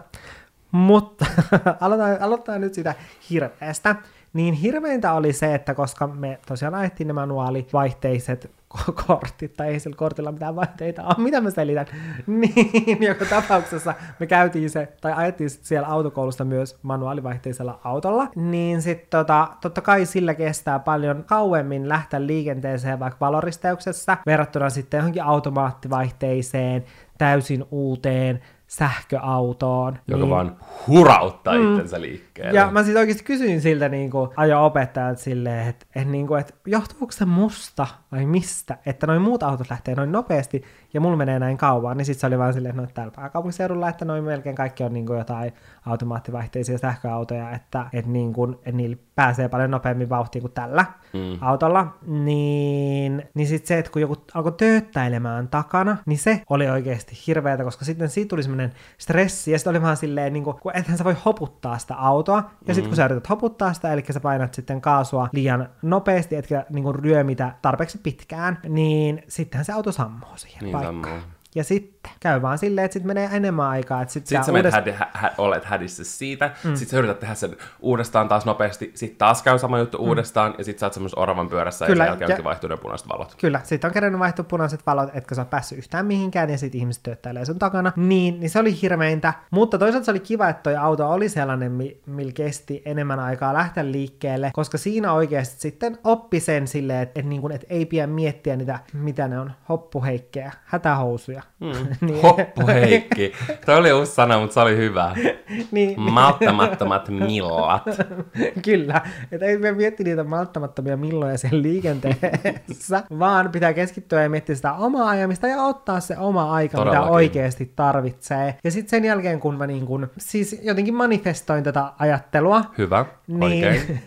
[0.73, 1.27] Mutta
[1.81, 2.95] aloitetaan, aloitetaan nyt sitä
[3.31, 3.97] hirveästä.
[4.33, 9.81] Niin hirveintä oli se, että koska me tosiaan ajettiin ne manuaalivaihteiset ko- kortit, tai ei
[9.81, 11.87] sillä kortilla mitään vaihteita ole, mitä mä selitän,
[12.27, 18.83] niin joka tapauksessa me käytiin se, tai ajettiin sit siellä autokoulusta myös manuaalivaihteisella autolla, niin
[18.83, 25.25] sitten tota, totta kai sillä kestää paljon kauemmin lähteä liikenteeseen vaikka valoristeuksessa, verrattuna sitten johonkin
[25.25, 26.85] automaattivaihteiseen,
[27.19, 29.99] täysin uuteen sähköautoon.
[30.09, 31.71] Joka vaan hurauttaa mm.
[31.73, 32.32] itsensä liikkeelle.
[32.53, 37.13] Ja mä sitten oikeasti kysyin siltä niin ajo-opettajalta silleen, että et, niin kuin, et, johtuuko
[37.13, 40.65] se musta vai mistä, että noin muut autot lähtee noin nopeasti
[40.95, 43.89] ja mulla menee näin kauan, niin sitten se oli vaan silleen, että no täällä pääkaupunkiseudulla,
[43.89, 45.53] että noin melkein kaikki on niin kuin jotain
[45.87, 51.39] automaattivaihteisia sähköautoja, että et, niin kuin, et niillä pääsee paljon nopeammin vauhtiin kuin tällä mm.
[51.41, 57.19] autolla, niin, niin sitten se, että kun joku alkoi tööttäilemään takana, niin se oli oikeasti
[57.27, 60.77] hirveätä, koska sitten siitä tuli semmoinen stressi, ja sitten oli vaan silleen, niin kuin, kun
[60.77, 62.22] ethän sä voi hoputtaa sitä autoa,
[62.67, 66.67] ja sitten kun sä yrität hoputtaa sitä, eli sä painat sitten kaasua liian nopeasti, etkä
[66.71, 71.05] niin kuin ryömitä tarpeeksi pitkään, niin sittenhän se auto sammuu siihen Niin paikkaan.
[71.05, 71.21] sammuu.
[71.55, 74.03] Ja sitten käy vaan silleen, että sitten menee enemmän aikaa.
[74.03, 76.75] Että sit Sitten sä uudest- hädi, hä, hä, olet hädissä siitä, mm.
[76.75, 80.05] sitten sä yrität tehdä sen uudestaan taas nopeasti, sitten taas käy sama juttu mm.
[80.05, 82.79] uudestaan, ja sitten sä oot semmoisen oravan pyörässä, Kyllä, ja sen jälkeen ja- onkin vaihtunut
[82.79, 83.35] ne punaiset valot.
[83.41, 86.81] Kyllä, sitten on kerännyt vaihtua punaiset valot, etkä sä ole päässyt yhtään mihinkään, ja sitten
[86.81, 87.93] ihmiset tööttäilee sun takana.
[87.97, 89.33] Niin, niin se oli hirveintä.
[89.51, 93.55] Mutta toisaalta se oli kiva, että toi auto oli sellainen, mi- millä kesti enemmän aikaa
[93.55, 97.87] lähteä liikkeelle, koska siinä oikeasti sitten oppi sen silleen, että et niin kun, et ei
[97.87, 101.43] pidä miettiä niitä, mitä ne on, hoppuheikkejä, hätähousuja.
[101.61, 101.92] Mm.
[102.01, 103.33] Niin- Hoppuheikki.
[103.67, 105.15] Toi oli uusi sana, mutta se oli hyvä.
[105.71, 107.83] niin, Malttamattomat millat.
[108.65, 109.01] Kyllä,
[109.33, 114.73] että ei me mietti niitä malttamattomia milloja siellä liikenteessä, vaan pitää keskittyä ja miettiä sitä
[114.73, 117.03] omaa ajamista ja ottaa se oma aika, Todellakin.
[117.03, 118.55] mitä oikeasti tarvitsee.
[118.65, 123.43] Ja sitten sen jälkeen, kun mä niin kun, siis jotenkin manifestoin tätä ajattelua, Hyvä, niin,
[123.43, 124.01] oikein.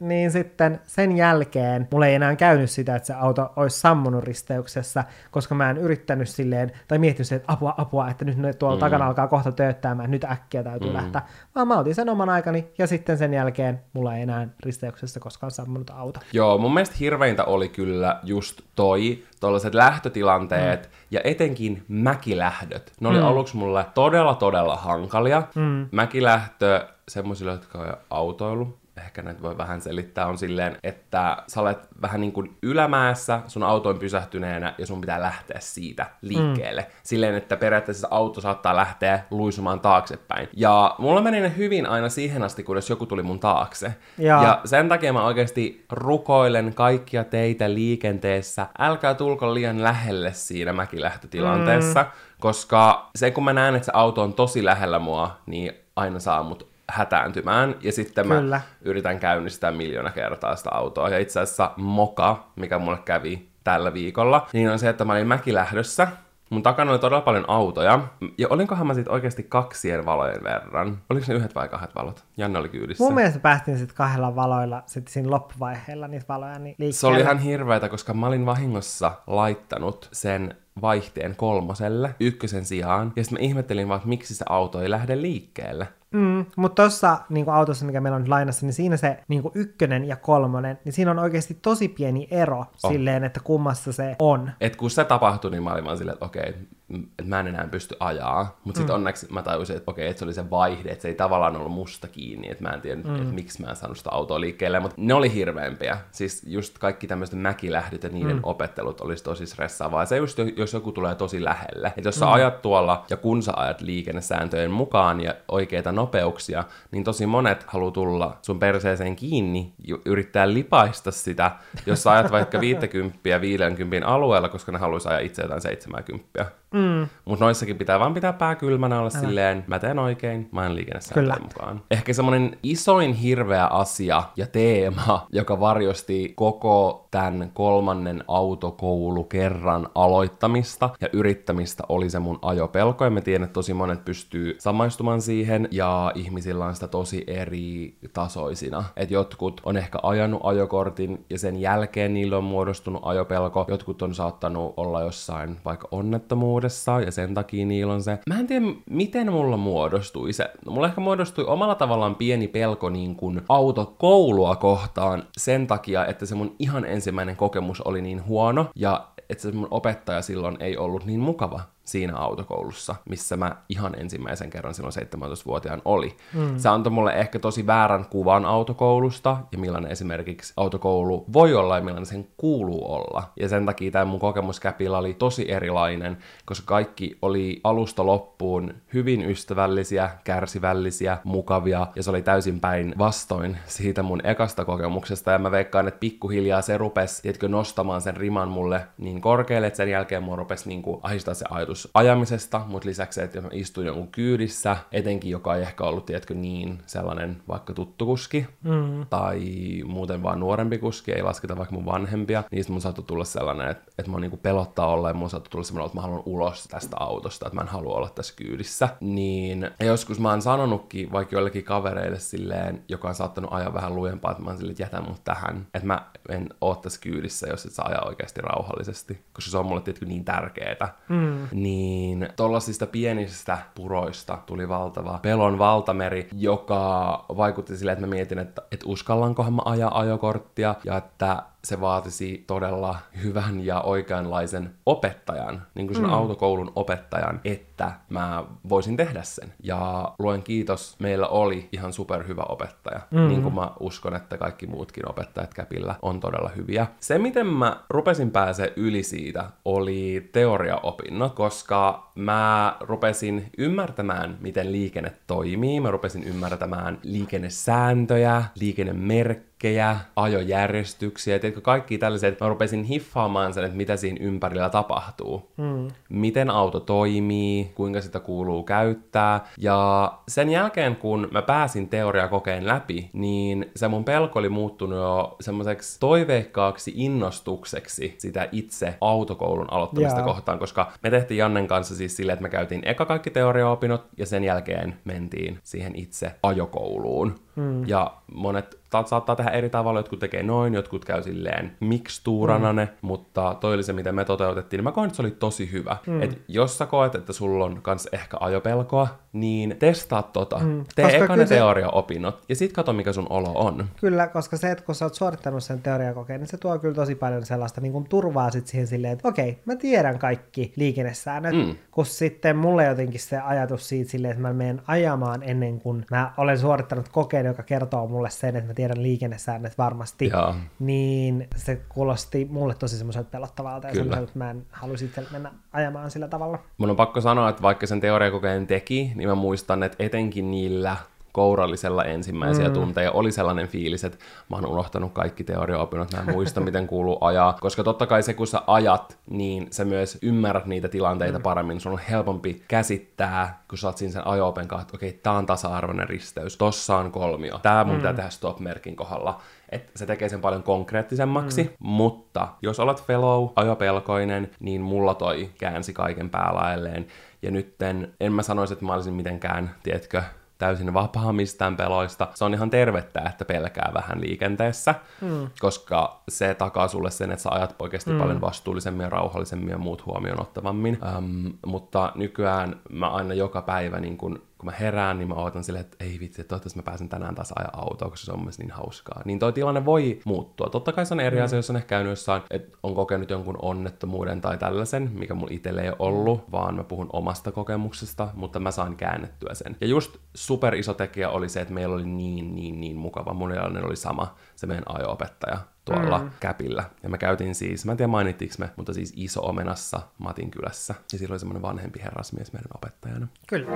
[0.00, 5.04] niin sitten sen jälkeen mulla ei enää käynyt sitä, että se auto olisi sammunut risteyksessä,
[5.30, 8.52] koska mä en yrittänyt silleen silleen, tai miettinyt se, että apua, apua, että nyt ne
[8.52, 8.80] tuolla mm.
[8.80, 10.94] takana alkaa kohta tööttäämään, nyt äkkiä täytyy mm.
[10.96, 11.22] lähteä.
[11.54, 15.50] Vaan mä otin sen oman aikani, ja sitten sen jälkeen mulla ei enää risteyksessä koskaan
[15.50, 16.20] sammunut auto.
[16.32, 20.90] Joo, mun mielestä hirveintä oli kyllä just toi, tuollaiset lähtötilanteet, mm.
[21.10, 22.92] ja etenkin mäkilähdöt.
[23.00, 23.26] Ne oli mm.
[23.26, 25.42] aluksi mulle todella, todella hankalia.
[25.54, 25.88] Mm.
[25.92, 31.78] Mäkilähtö semmoisille, jotka on autoilu, ehkä näitä voi vähän selittää, on silleen, että sä olet
[32.02, 36.80] vähän niin kuin ylämäessä sun autoin pysähtyneenä ja sun pitää lähteä siitä liikkeelle.
[36.80, 36.86] Mm.
[37.02, 40.48] Silleen, että periaatteessa auto saattaa lähteä luisumaan taaksepäin.
[40.52, 43.94] Ja mulla meni ne hyvin aina siihen asti, kunnes joku tuli mun taakse.
[44.18, 48.66] Ja, ja sen takia mä oikeasti rukoilen kaikkia teitä liikenteessä.
[48.78, 52.08] Älkää tulko liian lähelle siinä mäkilähtötilanteessa, mm.
[52.40, 56.42] koska se kun mä näen, että se auto on tosi lähellä mua, niin aina saa
[56.42, 58.60] mut hätääntymään, ja sitten mä Kyllä.
[58.82, 61.08] yritän käynnistää miljoona kertaa sitä autoa.
[61.08, 65.26] Ja itse asiassa moka, mikä mulle kävi tällä viikolla, niin on se, että mä olin
[65.26, 66.08] mäkilähdössä,
[66.50, 68.00] Mun takana oli todella paljon autoja,
[68.38, 70.98] ja olinkohan mä sitten oikeasti kaksien valojen verran.
[71.10, 72.24] Oliko ne yhdet vai kahdet valot?
[72.36, 73.04] Janne oli kyydissä.
[73.04, 76.92] Mun mielestä päästiin sitten kahdella valoilla sitten siinä loppuvaiheella niitä valoja niin liikkeelle.
[76.92, 83.24] Se oli ihan hirveätä, koska mä olin vahingossa laittanut sen vaihteen kolmoselle ykkösen sijaan, ja
[83.24, 85.88] sitten mä ihmettelin vaan, että miksi se auto ei lähde liikkeelle.
[86.14, 90.16] Mm, mutta tuossa niin autossa, mikä meillä on lainassa, niin siinä se niin ykkönen ja
[90.16, 92.90] kolmonen, niin siinä on oikeasti tosi pieni ero oh.
[92.90, 94.50] silleen, että kummassa se on.
[94.60, 96.54] Et kun se tapahtui, niin mä olin vaan silleen, että okei,
[96.94, 98.60] että mä en enää pysty ajaa.
[98.64, 98.98] Mutta sitten mm.
[98.98, 101.72] onneksi mä tajusin, että okei, että se oli se vaihde, että se ei tavallaan ollut
[101.72, 103.14] musta kiinni, että mä en tiedä, mm.
[103.14, 104.80] että miksi mä en saanut sitä autoa liikkeelle.
[104.80, 105.98] Mutta ne oli hirveämpiä.
[106.10, 108.42] Siis just kaikki tämmöiset mäkilähdyt ja niiden mm.
[108.42, 110.06] opettelut olisi tosi stressaavaa.
[110.06, 111.86] Se just, jos joku tulee tosi lähelle.
[111.96, 112.32] Että jos sä mm.
[112.32, 117.90] ajat tuolla ja kun sä ajat liikennesääntöjen mukaan ja oikeita nopeuksia, niin tosi monet haluaa
[117.90, 119.72] tulla sun perseeseen kiinni
[120.04, 121.50] yrittää lipaista sitä,
[121.86, 126.46] jos sä ajat vaikka 50 50 alueella, koska ne haluaisi ajaa itse jotain 70.
[126.74, 126.83] Mm.
[127.24, 129.26] Mutta noissakin pitää vaan pitää pää kylmänä olla Älä.
[129.26, 131.82] silleen, mä teen oikein, mä en liikennesääntöjen mukaan.
[131.90, 140.90] Ehkä semmonen isoin hirveä asia ja teema, joka varjosti koko tämän kolmannen autokoulu kerran aloittamista
[141.00, 143.04] ja yrittämistä oli se mun ajopelko.
[143.04, 147.96] Ja mä tiedän, että tosi monet pystyy samaistumaan siihen ja ihmisillä on sitä tosi eri
[148.12, 148.84] tasoisina.
[148.96, 153.64] Että jotkut on ehkä ajanut ajokortin ja sen jälkeen niillä on muodostunut ajopelko.
[153.68, 158.18] Jotkut on saattanut olla jossain vaikka onnettomuudessa uudessa ja sen takia niillä on se.
[158.28, 160.50] Mä en tiedä, miten mulla muodostui se.
[160.66, 166.26] No, mulla ehkä muodostui omalla tavallaan pieni pelko niin kuin autokoulua kohtaan sen takia, että
[166.26, 170.76] se mun ihan ensimmäinen kokemus oli niin huono ja että se mun opettaja silloin ei
[170.76, 176.16] ollut niin mukava siinä autokoulussa, missä mä ihan ensimmäisen kerran silloin 17-vuotiaan oli.
[176.34, 176.58] Mm.
[176.58, 181.82] Se antoi mulle ehkä tosi väärän kuvan autokoulusta ja millainen esimerkiksi autokoulu voi olla ja
[181.82, 183.32] millainen sen kuuluu olla.
[183.40, 188.74] Ja sen takia tämä mun kokemus Käpillä oli tosi erilainen, koska kaikki oli alusta loppuun
[188.94, 195.38] hyvin ystävällisiä, kärsivällisiä, mukavia ja se oli täysin päin vastoin siitä mun ekasta kokemuksesta ja
[195.38, 199.90] mä veikkaan, että pikkuhiljaa se rupesi, tiedätkö, nostamaan sen riman mulle niin korkealle, että sen
[199.90, 203.44] jälkeen mun rupesi niin kuin ahistaa se ajatus ajatus ajamisesta, mutta lisäksi se, että jos
[203.44, 208.46] mä istun jonkun kyydissä, etenkin joka ei ehkä ollut, tiedätkö, niin sellainen vaikka tuttu kuski,
[208.62, 209.06] mm.
[209.10, 209.42] tai
[209.86, 213.84] muuten vaan nuorempi kuski, ei lasketa vaikka mun vanhempia, niin mun saattoi tulla sellainen, että,
[213.98, 216.96] että mun niinku pelottaa olla, ja mun saattoi tulla sellainen, että mä haluan ulos tästä
[217.00, 218.88] autosta, että mä en halua olla tässä kyydissä.
[219.00, 223.94] Niin ja joskus mä oon sanonutkin vaikka joillekin kavereille silleen, joka on saattanut ajaa vähän
[223.94, 227.46] lujempaa, että mä oon silleen, että jätä mut tähän, että mä en oo tässä kyydissä,
[227.46, 230.88] jos et saa ajaa oikeasti rauhallisesti, koska se on mulle tietenkin niin tärkeetä.
[231.08, 238.38] Mm niin tollasista pienistä puroista tuli valtava pelon valtameri, joka vaikutti sille, että mä mietin,
[238.38, 245.62] että, että uskallankohan mä ajaa ajokorttia ja että se vaatisi todella hyvän ja oikeanlaisen opettajan,
[245.74, 246.12] niin kuin sen mm.
[246.12, 249.52] autokoulun opettajan, että mä voisin tehdä sen.
[249.62, 253.28] Ja luen kiitos, meillä oli ihan superhyvä opettaja, mm.
[253.28, 256.86] niin kuin mä uskon, että kaikki muutkin opettajat Käpillä on todella hyviä.
[257.00, 265.12] Se, miten mä rupesin pääse yli siitä, oli teoriaopinnot, koska mä rupesin ymmärtämään, miten liikenne
[265.26, 273.64] toimii, mä rupesin ymmärtämään liikennesääntöjä, liikennemerkkejä, merkkejä, ajojärjestyksiä, tiedätkö, kaikki tällaiset, mä rupesin hiffaamaan sen,
[273.64, 275.50] että mitä siinä ympärillä tapahtuu.
[275.56, 275.88] Mm.
[276.08, 279.44] Miten auto toimii, kuinka sitä kuuluu käyttää.
[279.58, 285.36] Ja sen jälkeen, kun mä pääsin teoriakokeen läpi, niin se mun pelko oli muuttunut jo
[285.40, 290.26] semmoiseksi toiveikkaaksi innostukseksi sitä itse autokoulun aloittamista yeah.
[290.26, 294.26] kohtaan, koska me tehtiin Jannen kanssa siis silleen, että me käytiin eka kaikki teoriaopinnot ja
[294.26, 297.43] sen jälkeen mentiin siihen itse ajokouluun.
[297.56, 297.88] Mm.
[297.88, 302.76] Ja monet ta- saattaa tehdä eri tavalla, jotkut tekee noin, jotkut käy silleen mikstuurana mm.
[302.76, 305.72] ne, mutta toi oli se, mitä me toteutettiin, niin mä koen, että se oli tosi
[305.72, 305.96] hyvä.
[306.06, 306.22] Mm.
[306.22, 310.58] Et jos sä koet, että sulla on kans ehkä ajopelkoa, niin testaa tota.
[310.58, 310.84] Mm.
[310.94, 311.54] Tee koska eka ne se...
[311.54, 313.84] teoriaopinnot, ja sit kato, mikä sun olo on.
[314.00, 317.14] Kyllä, koska se, että kun sä oot suorittanut sen teoriakokeen, niin se tuo kyllä tosi
[317.14, 321.74] paljon sellaista niin kuin turvaa sit siihen silleen, että okei, mä tiedän kaikki liikennesäännöt, mm.
[321.90, 326.32] kun sitten mulle jotenkin se ajatus siitä silleen, että mä menen ajamaan ennen kuin mä
[326.36, 330.54] olen suorittanut kokeen, joka kertoo mulle sen, että mä tiedän liikennesäännöt varmasti, Joo.
[330.78, 335.52] niin se kuulosti mulle tosi semmoiselta pelottavalta ja semmoiselta, että mä en halusi itse mennä
[335.72, 336.58] ajamaan sillä tavalla.
[336.78, 340.96] Mun on pakko sanoa, että vaikka sen teoriakokeen teki, niin mä muistan, että etenkin niillä
[341.34, 342.74] kourallisella ensimmäisiä mm.
[342.74, 344.18] tunteja oli sellainen fiilis, että
[344.50, 347.56] mä oon unohtanut kaikki teoriaopinnot, mä en muista, miten kuuluu ajaa.
[347.60, 351.42] Koska totta kai se, kun sä ajat, niin sä myös ymmärrät niitä tilanteita mm.
[351.42, 351.80] paremmin.
[351.80, 355.32] Sun on helpompi käsittää, kun sä oot siinä sen ajo-open kanssa, että okei, okay, tää
[355.32, 357.98] on tasa-arvoinen risteys, tossa on kolmio, tää mun mm.
[357.98, 361.70] pitää tehdä stop-merkin kohdalla että se tekee sen paljon konkreettisemmaksi, mm.
[361.78, 367.06] mutta jos olet fellow, ajopelkoinen, niin mulla toi käänsi kaiken päälailleen.
[367.42, 370.22] Ja nytten en mä sanoisi, että mä olisin mitenkään, tiedätkö,
[370.64, 372.28] täysin vapaa mistään peloista.
[372.34, 375.50] Se on ihan tervettä, että pelkää vähän liikenteessä, mm.
[375.60, 378.18] koska se takaa sulle sen, että sä ajat oikeasti mm.
[378.18, 380.98] paljon vastuullisemmin ja rauhallisemmin ja muut huomioon ottavammin.
[381.18, 385.64] Um, mutta nykyään mä aina joka päivä niin kun kun mä herään, niin mä ootan
[385.64, 388.42] silleen, että ei vitsi, että toivottavasti mä pääsen tänään taas ajaa autoa, koska se on
[388.42, 389.22] myös niin hauskaa.
[389.24, 390.68] Niin toi tilanne voi muuttua.
[390.68, 391.44] Totta kai se on eri mm.
[391.44, 395.54] asia, jos on ehkä käynyt jossain, että on kokenut jonkun onnettomuuden tai tällaisen, mikä mulla
[395.54, 399.76] itselle ei ollut, vaan mä puhun omasta kokemuksesta, mutta mä saan käännettyä sen.
[399.80, 403.34] Ja just super iso tekijä oli se, että meillä oli niin, niin, niin mukava.
[403.34, 403.52] Mun
[403.84, 406.30] oli sama, se meidän ajo-opettaja tuolla mm.
[406.40, 406.84] käpillä.
[407.02, 410.94] Ja mä käytin siis, mä en tiedä mainittiinko me, mutta siis iso omenassa Matin kylässä.
[411.12, 413.28] Ja silloin oli semmoinen vanhempi herrasmies meidän opettajana.
[413.46, 413.70] Kyllä.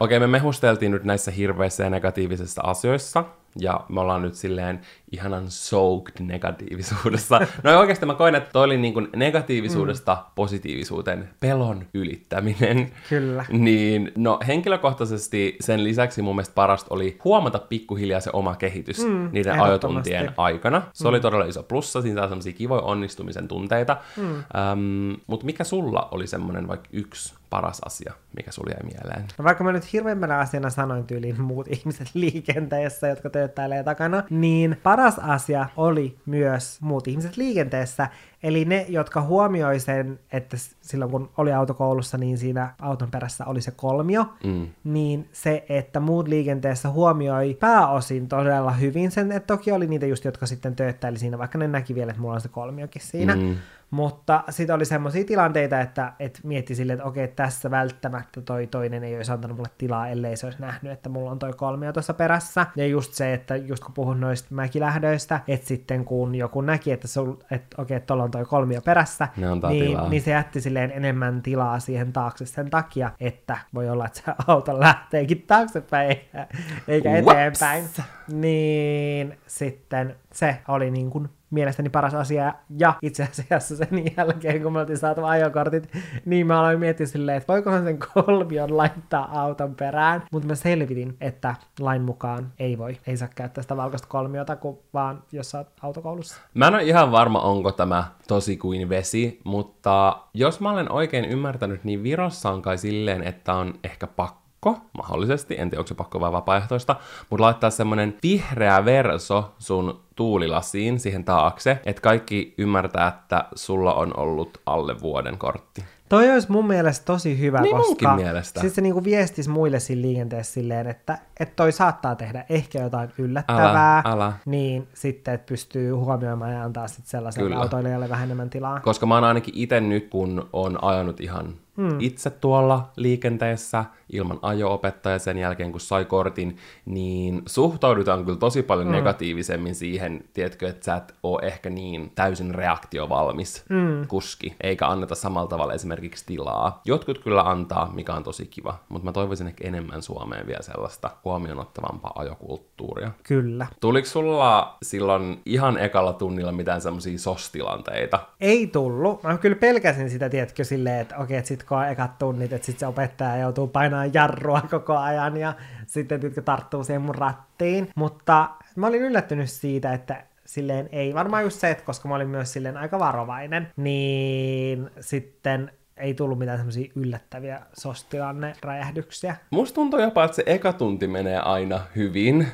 [0.00, 3.24] Okei, me mehusteltiin nyt näissä hirveissä ja negatiivisissa asioissa,
[3.56, 4.80] ja me ollaan nyt silleen
[5.12, 7.40] ihanan soaked negatiivisuudessa.
[7.62, 10.32] No oikeasti mä koen, että toi oli niin kuin negatiivisuudesta mm.
[10.34, 12.92] positiivisuuteen pelon ylittäminen.
[13.08, 13.44] Kyllä.
[13.48, 19.28] Niin, no henkilökohtaisesti sen lisäksi mun mielestä parasta oli huomata pikkuhiljaa se oma kehitys mm,
[19.32, 20.82] niiden ajotuntien aikana.
[20.92, 21.08] Se mm.
[21.08, 23.96] oli todella iso plussa, siinä saa sellaisia kivoja onnistumisen tunteita.
[24.16, 24.22] Mm.
[24.32, 29.28] Um, Mutta mikä sulla oli semmoinen vaikka yksi paras asia, mikä sulla jäi mieleen?
[29.38, 34.76] No vaikka mä nyt hirveimmänä asiana sanoin tyyliin muut ihmiset liikenteessä, jotka tööttäilee takana, niin
[34.98, 38.08] paras asia oli myös muut ihmiset liikenteessä,
[38.42, 43.60] eli ne, jotka huomioi sen, että silloin kun oli autokoulussa, niin siinä auton perässä oli
[43.60, 44.68] se kolmio, mm.
[44.84, 50.24] niin se, että muut liikenteessä huomioi pääosin todella hyvin sen, että toki oli niitä just,
[50.24, 53.56] jotka sitten tööttäili siinä, vaikka ne näki vielä, että mulla on se kolmiokin siinä, mm.
[53.90, 59.04] Mutta sitten oli semmoisia tilanteita, että, että mietti silleen, että okei, tässä välttämättä toi toinen
[59.04, 62.14] ei olisi antanut mulle tilaa, ellei se olisi nähnyt, että mulla on toi kolmio tuossa
[62.14, 62.66] perässä.
[62.76, 67.08] Ja just se, että just kun puhun noista mäkilähdöistä, että sitten kun joku näki, että,
[67.08, 69.28] sul, että okei, tuolla on toi kolmio perässä,
[69.68, 74.20] niin, niin, se jätti silleen enemmän tilaa siihen taakse sen takia, että voi olla, että
[74.24, 76.46] se auto lähteekin taaksepäin eikä,
[76.88, 77.84] eikä eteenpäin.
[78.32, 82.54] Niin sitten se oli niin kuin mielestäni paras asia.
[82.78, 85.92] Ja itse asiassa sen jälkeen, kun me oltiin saatu ajokortit,
[86.24, 90.22] niin mä aloin miettiä silleen, että voikohan sen kolmion laittaa auton perään.
[90.32, 92.98] Mutta mä selvitin, että lain mukaan ei voi.
[93.06, 96.40] Ei saa käyttää sitä valkoista kolmiota, kun vaan jos sä oot autokoulussa.
[96.54, 101.24] Mä en ole ihan varma, onko tämä tosi kuin vesi, mutta jos mä olen oikein
[101.24, 105.88] ymmärtänyt, niin Virossa on kai silleen, että on ehkä pakko pakko, mahdollisesti, en tiedä onko
[105.88, 106.96] se pakko vai vapaaehtoista,
[107.30, 114.16] mutta laittaa semmonen vihreä verso sun tuulilasiin siihen taakse, että kaikki ymmärtää, että sulla on
[114.16, 115.84] ollut alle vuoden kortti.
[116.08, 118.60] Toi olisi mun mielestä tosi hyvä, niin koska mielestä.
[118.60, 123.12] siis se niinku viestisi muille siinä liikenteessä silleen, että, että toi saattaa tehdä ehkä jotain
[123.18, 124.32] yllättävää, älä, älä.
[124.46, 128.80] niin sitten, että pystyy huomioimaan ja antaa sitten sellaiselle autoilijalle vähän enemmän tilaa.
[128.80, 131.96] Koska mä oon ainakin itse nyt, kun on ajanut ihan hmm.
[132.00, 138.86] itse tuolla liikenteessä ilman ajo-opettaja sen jälkeen, kun sai kortin, niin suhtaudutaan kyllä tosi paljon
[138.86, 138.96] hmm.
[138.96, 144.06] negatiivisemmin siihen, tiedätkö, että sä et ole ehkä niin täysin reaktiovalmis hmm.
[144.06, 146.82] kuski, eikä anneta samalla tavalla esimerkiksi tilaa.
[146.84, 151.10] Jotkut kyllä antaa, mikä on tosi kiva, mutta mä toivoisin ehkä enemmän Suomeen vielä sellaista
[151.24, 153.10] huomioon ottavampaa ajokulttuuria.
[153.22, 153.66] Kyllä.
[153.80, 158.20] Tuliko sulla silloin ihan ekalla tunnilla mitään semmoisia sostilanteita?
[158.40, 159.22] Ei tullut.
[159.22, 162.80] Mä kyllä pelkäsin sitä, tiedätkö, silleen, että okei, että sit on ekat tunnit, että sitten
[162.80, 165.54] se opettaja joutuu painaa jarrua koko ajan ja
[165.86, 167.88] sitten tytkö tarttuu siihen mun rattiin.
[167.94, 172.28] Mutta mä olin yllättynyt siitä, että silleen ei, varmaan just se, että koska mä olin
[172.28, 179.36] myös silleen aika varovainen, niin sitten ei tullut mitään semmoisia yllättäviä sostilanne räjähdyksiä.
[179.50, 182.46] Musta tuntuu jopa, että se eka tunti menee aina hyvin.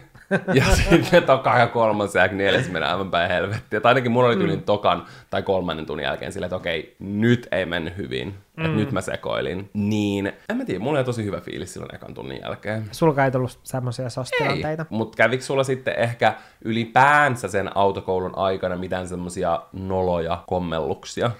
[0.54, 3.80] ja sitten toka ja kolmas ja neljäs menee aivan päin helvettiä.
[3.80, 4.64] Tai ainakin mulla oli tyylin mm.
[4.64, 8.34] tokan tai kolmannen tunnin jälkeen silleen, että okei, nyt ei mennyt hyvin.
[8.56, 8.64] Mm.
[8.64, 9.70] Että nyt mä sekoilin.
[9.74, 12.84] Niin, en mä tiedä, mulla oli tosi hyvä fiilis silloin ekan tunnin jälkeen.
[12.92, 14.82] Sulla ei tullut semmoisia sostilanteita?
[14.82, 21.30] Ei, mutta kävikö sulla sitten ehkä ylipäänsä sen autokoulun aikana mitään semmoisia noloja kommelluksia?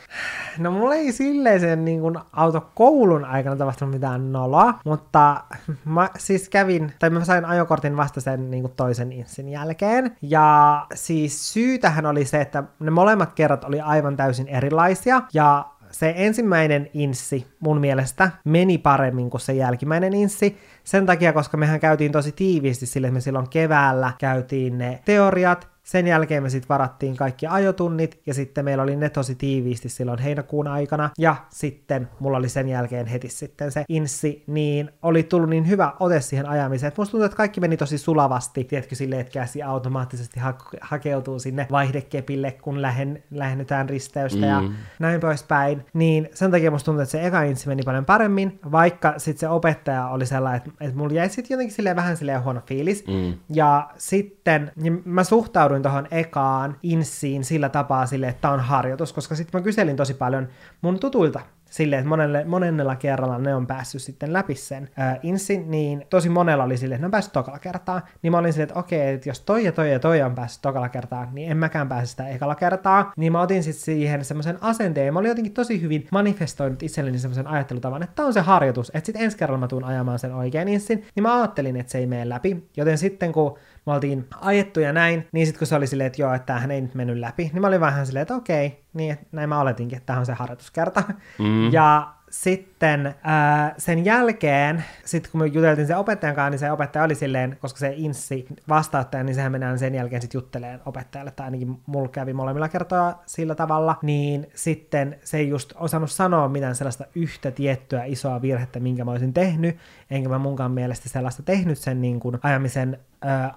[0.59, 5.45] No mulla ei silleen sen niin kuin autokoulun aikana tapahtunut mitään noloa, mutta
[5.85, 10.17] mä siis kävin, tai mä sain ajokortin vasta sen niin kuin toisen insin jälkeen.
[10.23, 16.15] Ja siis syytähän oli se, että ne molemmat kerrat oli aivan täysin erilaisia, ja se
[16.17, 22.13] ensimmäinen inssi mun mielestä meni paremmin kuin se jälkimmäinen inssi, sen takia, koska mehän käytiin
[22.13, 27.47] tosi tiiviisti sille, me silloin keväällä käytiin ne teoriat, sen jälkeen me sitten varattiin kaikki
[27.47, 32.49] ajotunnit ja sitten meillä oli ne tosi tiiviisti silloin heinäkuun aikana ja sitten mulla oli
[32.49, 37.01] sen jälkeen heti sitten se inssi, niin oli tullut niin hyvä ote siihen ajamiseen, että
[37.01, 41.67] musta tuntuu, että kaikki meni tosi sulavasti, tiedätkö silleen, että käsi automaattisesti ha- hakeutuu sinne
[41.71, 44.49] vaihdekepille, kun lähen, lähennytään risteystä mm.
[44.49, 44.63] ja
[44.99, 49.15] näin poispäin, niin sen takia musta tuntuu, että se eka inssi meni paljon paremmin, vaikka
[49.17, 52.61] sitten se opettaja oli sellainen, että, että mulla jäi sitten jotenkin silleen vähän silleen huono
[52.67, 53.35] fiilis, mm.
[53.49, 58.61] ja sitten niin mä suhtaudun suhtauduin tuohon ekaan insiin sillä tapaa sille, että tämä on
[58.61, 60.49] harjoitus, koska sitten mä kyselin tosi paljon
[60.83, 65.71] mun tutuilta silleen, että monelle, monennella kerralla ne on päässyt sitten läpi sen ää, insin,
[65.71, 68.07] niin tosi monella oli silleen, että ne on päässyt tokalla kertaa.
[68.23, 70.63] Niin mä olin silleen, että okei, että jos toi ja toi ja toi on päässyt
[70.63, 73.13] tokalla kertaa, niin en mäkään pääse sitä ekalla kertaa.
[73.17, 75.13] Niin mä otin sitten siihen semmoisen asenteen.
[75.13, 79.07] Mä olin jotenkin tosi hyvin manifestoinut itselleni semmoisen ajattelutavan, että tämä on se harjoitus, että
[79.07, 82.07] sitten ensi kerralla mä tuun ajamaan sen oikein insin, niin mä ajattelin, että se ei
[82.07, 82.69] mene läpi.
[82.77, 86.23] Joten sitten kun me oltiin ajettu ja näin, niin sitten kun se oli silleen, että
[86.23, 89.13] joo, että tämähän ei nyt mennyt läpi, niin mä olin vähän silleen, että okei, niin
[89.13, 91.03] että näin mä oletinkin, että tämä on se harjoituskerta.
[91.39, 91.73] Mm.
[91.73, 97.05] Ja sitten ää, sen jälkeen, sit kun me juteltiin sen opettajan kanssa, niin se opettaja
[97.05, 101.45] oli silleen, koska se inssi vastauttaja, niin sehän mennään sen jälkeen sitten jutteleen opettajalle, tai
[101.45, 106.75] ainakin mulla kävi molemmilla kertoa sillä tavalla, niin sitten se ei just osannut sanoa mitään
[106.75, 109.77] sellaista yhtä tiettyä isoa virhettä, minkä mä olisin tehnyt,
[110.11, 112.99] enkä mä munkaan mielestä sellaista tehnyt sen niin kuin ajamisen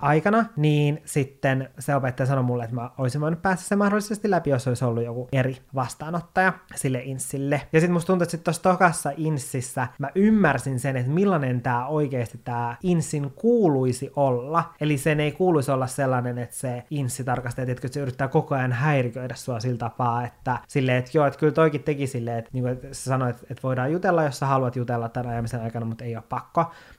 [0.02, 4.50] aikana, niin sitten se opettaja sanoi mulle, että mä olisin voinut päästä se mahdollisesti läpi,
[4.50, 7.62] jos olisi ollut joku eri vastaanottaja sille insille.
[7.74, 12.40] Ja sitten musta tuntuu, että tuossa tokassa insissä mä ymmärsin sen, että millainen tämä oikeasti
[12.44, 14.74] tämä insin kuuluisi olla.
[14.82, 18.72] Eli sen ei kuuluisi olla sellainen, että se inssi tarkastaa, että se yrittää koko ajan
[18.72, 22.64] häiriköidä sua sillä tapaa, että silleen, että joo, että kyllä toikin teki silleen, että, niin
[22.64, 26.04] kuin, että sä sanoit, että voidaan jutella, jos sä haluat jutella tämän ajamisen aikana, mutta
[26.04, 26.47] ei ole pakko.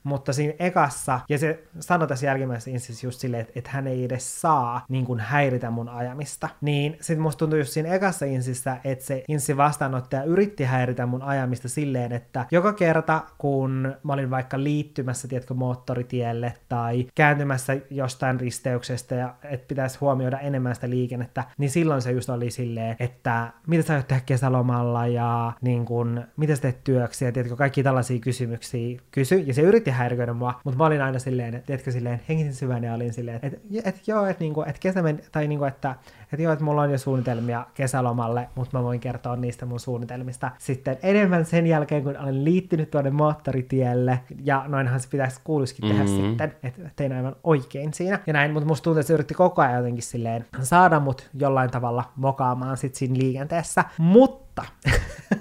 [0.03, 4.05] Mutta siinä ekassa, ja se sanoi tässä jälkimmäisessä insissä just silleen, että, että hän ei
[4.05, 6.49] edes saa niin kuin häiritä mun ajamista.
[6.61, 11.23] Niin sitten musta tuntui just siinä ekassa insissä, että se insi vastaanottaja yritti häiritä mun
[11.23, 18.41] ajamista silleen, että joka kerta kun mä olin vaikka liittymässä, tiedätkö, moottoritielle tai kääntymässä jostain
[18.41, 23.53] risteyksestä ja että pitäisi huomioida enemmän sitä liikennettä, niin silloin se just oli silleen, että
[23.67, 27.83] mitä sä aiot tehdä kesälomalla ja niin kuin, mitä sä teet työksi ja tiedätkö, kaikki
[27.83, 32.21] tällaisia kysymyksiä kysy ja se yritti häiriköidä mua, mutta mä olin aina silleen, tiedätkö, silleen
[32.29, 35.65] hengitin syvään ja olin silleen, että et, joo, että niinku, et kesä men, tai niinku,
[35.65, 35.95] että
[36.33, 40.51] että joo, että mulla on jo suunnitelmia kesälomalle, mutta mä voin kertoa niistä mun suunnitelmista
[40.59, 46.05] sitten enemmän sen jälkeen, kun olen liittynyt tuonne moottoritielle, ja noinhan se pitäisi kuuluisikin tehdä
[46.05, 46.29] mm-hmm.
[46.29, 48.21] sitten, että tein aivan oikein siinä.
[48.27, 51.71] Ja näin, mutta musta tuntuu, että se yritti koko ajan jotenkin silleen saada mut jollain
[51.71, 54.65] tavalla mokaamaan sit siinä liikenteessä, mutta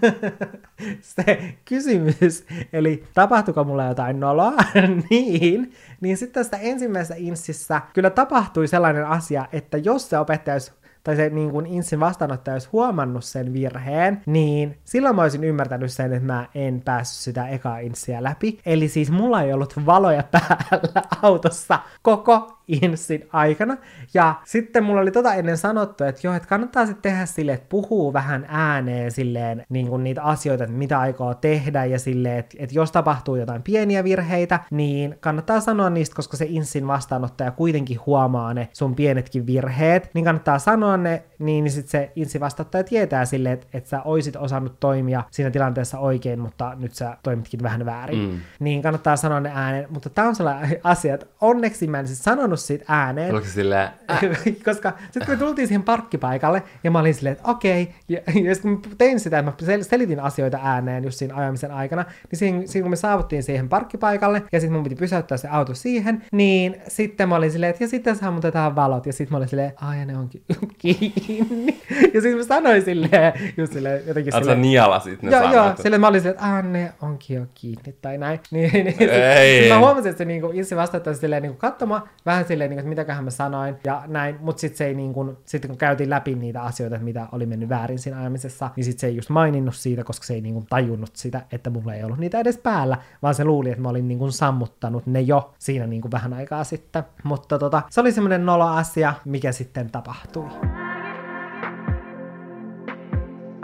[1.01, 4.53] se kysymys, eli tapahtuiko mulla jotain noloa,
[5.09, 10.71] niin, niin sitten tästä ensimmäisessä insissä kyllä tapahtui sellainen asia, että jos se opettaja olisi
[11.07, 15.91] tai se niin kuin Insin vastaanottaja olisi huomannut sen virheen, niin silloin mä olisin ymmärtänyt
[15.91, 18.59] sen, että mä en päässyt sitä eka Insiä läpi.
[18.65, 23.77] Eli siis mulla ei ollut valoja päällä autossa koko Insin aikana.
[24.13, 27.69] Ja sitten mulla oli tota ennen sanottu, että joo, että kannattaa sitten tehdä silleen, että
[27.69, 32.57] puhuu vähän ääneen silleen niin kuin niitä asioita, että mitä aikoo tehdä ja silleen, että,
[32.59, 37.99] että jos tapahtuu jotain pieniä virheitä, niin kannattaa sanoa niistä, koska se Insin vastaanottaja kuitenkin
[38.05, 42.83] huomaa ne sun pienetkin virheet, niin kannattaa sanoa ne, niin, niin sitten se Insin vastaanottaja
[42.83, 47.63] tietää silleen, että, että sä oisit osannut toimia siinä tilanteessa oikein, mutta nyt sä toimitkin
[47.63, 48.19] vähän väärin.
[48.19, 48.39] Mm.
[48.59, 52.23] Niin kannattaa sanoa ne ääneen, mutta tämä on sellainen asia, että onneksi mä en siis
[52.23, 53.31] sanonut sanonut siitä ääneen.
[53.33, 53.89] Oliko silleen,
[54.65, 58.55] koska sitten kun me tultiin siihen parkkipaikalle, ja mä olin silleen, että okei, ja, ja
[58.55, 62.05] sitten kun mä tein sitä, että mä sel- selitin asioita ääneen just siinä ajamisen aikana,
[62.31, 65.73] niin siinä, siinä kun me saavuttiin siihen parkkipaikalle, ja sitten mun piti pysäyttää se auto
[65.73, 69.49] siihen, niin sitten mä olin silleen, että ja sitten sammutetaan valot, ja sitten mä olin
[69.49, 70.41] silleen, ai ja ne onkin
[70.77, 71.81] kiinni.
[72.13, 75.55] Ja sitten mä sanoin silleen, just silleen, jotenkin sä silleen, nialasit ne Joo, sanat?
[75.55, 78.39] joo, silleen mä olin silleen, että "Aa, ne onkin jo kiinni tai näin.
[78.51, 79.59] Niin, niin Ei.
[79.59, 82.89] sit mä huomasin, että se niinku, itse vastauttaa silleen niinku katsomaan vähän silleen, niinku, että
[82.89, 86.61] mitäköhän mä sanoin ja näin, mutta sitten se ei niinku, sitten kun käytiin läpi niitä
[86.61, 90.03] asioita, että mitä oli mennyt väärin siinä ajamisessa, niin sitten se ei just maininnut siitä,
[90.03, 93.45] koska se ei niinku tajunnut sitä, että mulla ei ollut niitä edes päällä, vaan se
[93.45, 97.03] luuli, että mä olin niinku sammuttanut ne jo siinä niinku vähän aikaa sitten.
[97.23, 100.86] Mutta tota, se oli semmoinen nolo asia, mikä sitten tapahtui.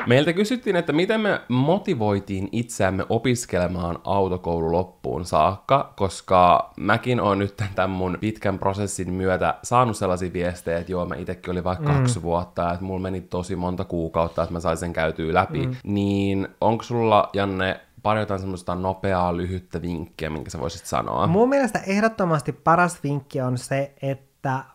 [0.08, 7.64] Meiltä kysyttiin, että miten me motivoitiin itseämme opiskelemaan autokoulu loppuun saakka, koska mäkin olen nyt
[7.76, 11.96] tämän mun pitkän prosessin myötä saanut sellaisia viestejä, että joo, mä itsekin oli vaikka mm.
[11.96, 15.68] kaksi vuotta, että mulla meni tosi monta kuukautta, että mä sain sen käytyä läpi.
[15.68, 15.76] Mm.
[15.84, 21.28] Niin onko sulla, Janne, pari jotain semmoista nopeaa, lyhyttä vinkkiä, minkä sä voisit sanoa?
[21.28, 24.33] Mun mielestä ehdottomasti paras vinkki on se, että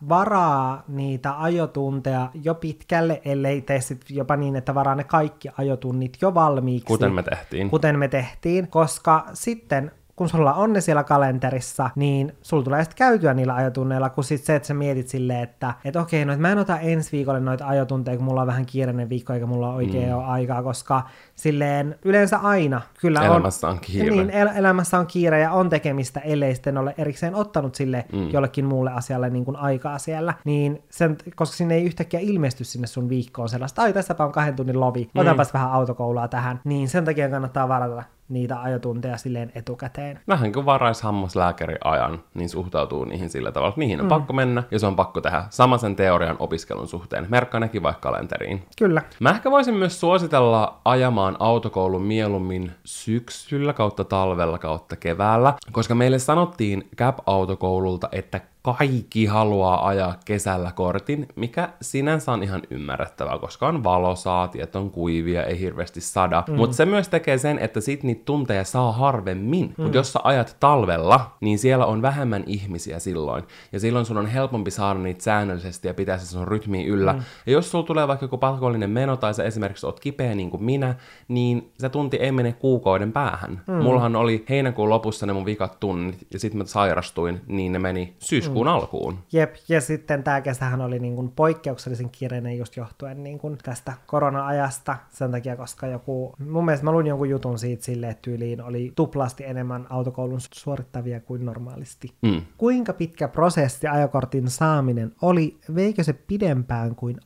[0.09, 6.17] varaa niitä ajotunteja jo pitkälle, ellei tee sit jopa niin, että varaa ne kaikki ajotunnit
[6.21, 6.87] jo valmiiksi.
[6.87, 7.69] Kuten me tehtiin.
[7.69, 12.97] Kuten me tehtiin, koska sitten kun sulla on ne siellä kalenterissa, niin sulla tulee sitten
[12.97, 16.39] käytyä niillä ajotunneilla, kun sit se, että sä mietit silleen, että et okei, no et
[16.39, 19.73] mä en ota ensi viikolle noita ajotunteja, kun mulla on vähän kiireinen viikko, eikä mulla
[19.73, 20.15] oikein mm.
[20.15, 21.03] ole aikaa, koska
[21.35, 24.09] silleen yleensä aina kyllä Elämässä on, on kiire.
[24.09, 28.29] Niin, el- elämässä on kiire ja on tekemistä, ellei sitten ole erikseen ottanut sille mm.
[28.29, 32.87] jollekin muulle asialle niin kuin aikaa siellä, niin sen, koska sinne ei yhtäkkiä ilmesty sinne
[32.87, 37.05] sun viikkoon sellaista, ai tässäpä on kahden tunnin lovi, otanpas vähän autokoulua tähän, niin sen
[37.05, 40.19] takia kannattaa varata niitä ajotunteja silleen etukäteen.
[40.27, 44.09] Vähän kuin varais hammaslääkäri ajan, niin suhtautuu niihin sillä tavalla, että niihin on mm.
[44.09, 47.25] pakko mennä ja se on pakko tehdä sama sen teorian opiskelun suhteen.
[47.29, 48.63] Merkkaa nekin vaikka kalenteriin.
[48.77, 49.01] Kyllä.
[49.19, 56.19] Mä ehkä voisin myös suositella ajamaan autokoulun mieluummin syksyllä kautta talvella kautta keväällä, koska meille
[56.19, 63.83] sanottiin CAP-autokoululta, että kaikki haluaa ajaa kesällä kortin, mikä sinänsä on ihan ymmärrettävää, koska on
[63.83, 66.43] valosaa, tiet on kuivia, ei hirveästi sada.
[66.47, 66.55] Mm.
[66.55, 69.65] Mutta se myös tekee sen, että sit niitä tunteja saa harvemmin.
[69.65, 69.83] Mm.
[69.83, 73.43] Mutta jos sä ajat talvella, niin siellä on vähemmän ihmisiä silloin.
[73.71, 77.13] Ja silloin sun on helpompi saada niitä säännöllisesti ja pitää se sun rytmiin yllä.
[77.13, 77.19] Mm.
[77.45, 80.63] Ja jos sulla tulee vaikka joku pakollinen meno tai sä esimerkiksi oot kipeä niin kuin
[80.63, 80.95] minä,
[81.27, 83.61] niin se tunti ei mene kuukauden päähän.
[83.67, 83.73] Mm.
[83.73, 88.15] Mullahan oli heinäkuun lopussa ne mun vikat tunnit ja sitten mä sairastuin, niin ne meni
[88.49, 88.73] syyskuun mm.
[88.73, 89.19] alkuun.
[89.31, 93.93] Jep, ja sitten tämä kesähän oli niin kuin poikkeuksellisen kiireinen just johtuen niin kuin tästä
[94.07, 98.61] korona-ajasta, sen takia, koska joku, mun mielestä mä luin jonkun jutun siitä silleen, että tyyliin
[98.61, 102.07] oli tuplasti enemmän autokoulun suorittavia kuin normaalisti.
[102.21, 102.41] Mm.
[102.57, 107.17] Kuinka pitkä prosessi ajokortin saaminen oli, veikö se pidempään kuin